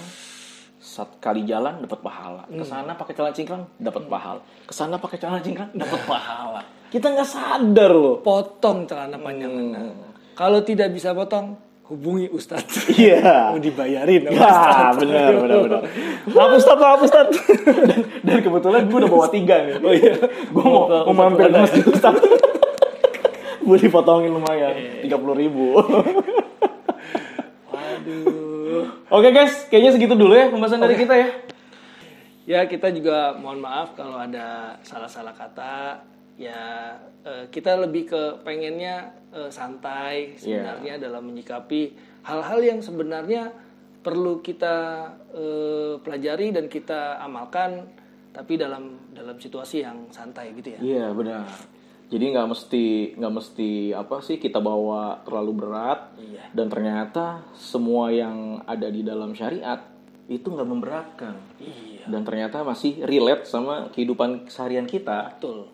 saat 0.76 1.16
kali 1.16 1.48
jalan 1.48 1.80
dapat 1.80 2.04
pahala. 2.04 2.44
Hmm. 2.44 2.60
Ke 2.60 2.64
sana 2.68 2.92
pakai 2.92 3.16
celana 3.16 3.32
cingkrang 3.32 3.64
dapat 3.80 4.04
pahala. 4.12 4.40
Ke 4.68 4.74
sana 4.76 5.00
pakai 5.00 5.16
celana 5.16 5.40
cingkrang 5.40 5.72
dapat 5.80 6.00
pahala. 6.04 6.60
Kita 6.92 7.08
nggak 7.08 7.24
sadar 7.24 7.92
loh. 7.96 8.20
Potong 8.20 8.84
celana 8.84 9.16
panjang 9.16 9.52
Anda. 9.56 9.80
Kalau 10.36 10.60
tidak 10.60 10.92
bisa 10.92 11.16
potong, 11.16 11.56
hubungi 11.88 12.28
Ustadz. 12.28 12.84
Iya. 13.00 13.24
Mau 13.56 13.60
dibayarin 13.62 14.28
sama 14.28 14.36
Ya, 14.36 14.44
Ustadz. 14.52 14.96
benar, 15.00 15.32
benar, 15.32 15.58
benar. 15.64 15.82
Maaf 16.28 16.52
Ustadz, 16.60 16.82
maaf 16.84 17.00
Ustadz. 17.00 17.36
Dan, 17.64 18.00
dan 18.20 18.38
kebetulan 18.44 18.80
gue 18.84 18.98
udah 19.00 19.10
bawa 19.10 19.26
tiga 19.32 19.64
nih. 19.64 19.80
Oh 19.80 19.94
iya. 19.96 20.12
Gue 20.52 20.60
mau, 20.60 20.84
Mau 21.08 21.14
mampir 21.16 21.48
ke 21.48 21.56
Ustadz 21.88 22.20
masjid. 22.20 22.45
Gue 23.66 23.78
dipotongin 23.82 24.30
lumayan, 24.30 25.02
tiga 25.02 25.18
puluh 25.18 25.34
ribu. 25.34 25.74
Waduh. 27.66 29.10
Oke 29.10 29.34
guys, 29.34 29.66
kayaknya 29.66 29.98
segitu 29.98 30.14
dulu 30.14 30.38
ya 30.38 30.46
pembahasan 30.46 30.78
dari 30.78 30.94
kita 30.94 31.14
ya. 31.18 31.28
Ya 32.46 32.60
kita 32.70 32.94
juga 32.94 33.34
mohon 33.34 33.58
maaf 33.58 33.98
kalau 33.98 34.22
ada 34.22 34.78
salah-salah 34.86 35.34
kata. 35.34 36.06
Ya 36.36 36.94
eh, 37.26 37.48
kita 37.50 37.80
lebih 37.80 38.12
ke 38.12 38.22
pengennya 38.46 39.18
eh, 39.32 39.50
santai 39.50 40.38
sebenarnya 40.38 41.00
dalam 41.00 41.26
menyikapi 41.26 41.96
hal-hal 42.22 42.60
yang 42.60 42.78
sebenarnya 42.84 43.50
perlu 44.04 44.44
kita 44.44 45.10
eh, 45.34 45.96
pelajari 45.98 46.54
dan 46.54 46.70
kita 46.70 47.18
amalkan, 47.24 47.88
tapi 48.30 48.60
dalam 48.60 49.10
dalam 49.16 49.40
situasi 49.40 49.82
yang 49.82 50.12
santai 50.12 50.52
gitu 50.54 50.76
ya. 50.76 50.78
Iya 50.78 51.06
benar. 51.16 51.48
Jadi 52.06 52.24
nggak 52.30 52.48
mesti 52.48 52.84
nggak 53.18 53.34
mesti 53.34 53.90
apa 53.90 54.22
sih 54.22 54.38
kita 54.38 54.62
bawa 54.62 55.26
terlalu 55.26 55.52
berat. 55.58 56.14
Iya. 56.14 56.54
Dan 56.54 56.70
ternyata 56.70 57.42
semua 57.58 58.14
yang 58.14 58.62
ada 58.62 58.86
di 58.86 59.02
dalam 59.02 59.34
syariat 59.34 59.82
itu 60.30 60.46
nggak 60.46 60.68
memberatkan. 60.70 61.34
Iya. 61.58 62.06
Dan 62.06 62.22
ternyata 62.22 62.62
masih 62.62 63.02
relate 63.02 63.50
sama 63.50 63.90
kehidupan 63.90 64.46
keseharian 64.46 64.86
kita. 64.86 65.34
Betul. 65.38 65.66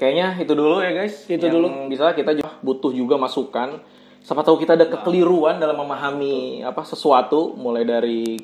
Kayaknya 0.00 0.28
itu 0.40 0.52
dulu 0.56 0.80
ya 0.80 0.92
guys. 0.96 1.28
Itu 1.28 1.44
Yang 1.44 1.54
dulu. 1.60 1.66
Bisa 1.92 2.16
kita 2.16 2.32
juga 2.32 2.52
butuh 2.64 2.92
juga 2.96 3.20
masukan. 3.20 3.84
Siapa 4.24 4.40
tahu 4.40 4.64
kita 4.64 4.80
ada 4.80 4.86
kekeliruan 4.88 5.60
dalam 5.60 5.76
memahami 5.76 6.64
apa 6.64 6.88
sesuatu 6.88 7.52
mulai 7.58 7.84
dari 7.84 8.38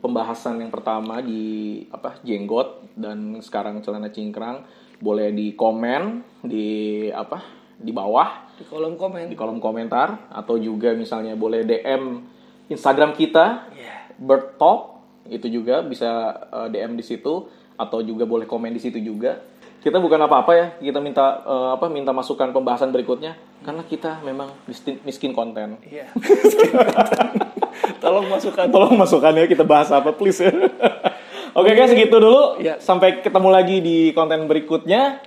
pembahasan 0.00 0.62
yang 0.62 0.72
pertama 0.72 1.18
di 1.18 1.82
apa 1.90 2.22
jenggot 2.22 2.94
dan 2.94 3.42
sekarang 3.42 3.82
celana 3.82 4.06
cingkrang 4.14 4.62
boleh 4.96 5.30
di 5.30 5.52
komen 5.52 6.02
di 6.40 6.66
apa 7.08 7.42
di 7.76 7.92
bawah 7.92 8.48
Di 8.56 8.64
kolom 8.64 8.96
komen. 8.96 9.28
di 9.28 9.36
kolom 9.36 9.60
komentar 9.60 10.32
atau 10.32 10.56
juga 10.56 10.96
misalnya 10.96 11.36
boleh 11.36 11.62
DM 11.62 12.24
Instagram 12.66 13.12
kita 13.12 13.68
Iya. 13.70 14.16
Bird 14.16 14.56
Talk 14.56 14.96
itu 15.28 15.46
juga 15.50 15.82
bisa 15.82 16.08
eh, 16.48 16.68
DM 16.70 16.96
di 16.96 17.04
situ 17.04 17.44
atau 17.76 18.00
juga 18.00 18.24
boleh 18.24 18.48
komen 18.48 18.72
di 18.72 18.80
situ 18.80 18.96
juga. 18.96 19.36
Kita 19.76 20.00
bukan 20.00 20.18
apa-apa 20.18 20.52
ya, 20.56 20.66
kita 20.80 20.98
minta 20.98 21.44
eh, 21.44 21.70
apa 21.76 21.86
minta 21.86 22.10
masukan 22.10 22.50
pembahasan 22.50 22.88
berikutnya 22.90 23.36
karena 23.60 23.84
kita 23.84 24.24
memang 24.24 24.48
miskin, 24.64 24.96
miskin 25.02 25.30
konten. 25.30 25.76
Iya. 25.84 26.08
Tolong 28.02 28.26
masukkan. 28.26 28.66
Tolong 28.66 28.96
masukan 28.96 29.32
ya 29.34 29.44
kita 29.44 29.62
bahas 29.62 29.92
apa 29.92 30.10
please 30.10 30.40
ya. 30.40 30.50
Oke 31.56 31.72
guys, 31.72 31.88
segitu 31.88 32.20
dulu. 32.20 32.60
Ya. 32.60 32.76
Sampai 32.84 33.24
ketemu 33.24 33.48
lagi 33.48 33.80
di 33.80 34.12
konten 34.12 34.44
berikutnya. 34.44 35.24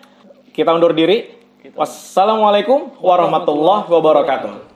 Kita 0.53 0.77
undur 0.77 0.93
diri. 0.93 1.25
Wassalamualaikum 1.73 3.01
warahmatullahi 3.01 3.89
wabarakatuh. 3.89 4.68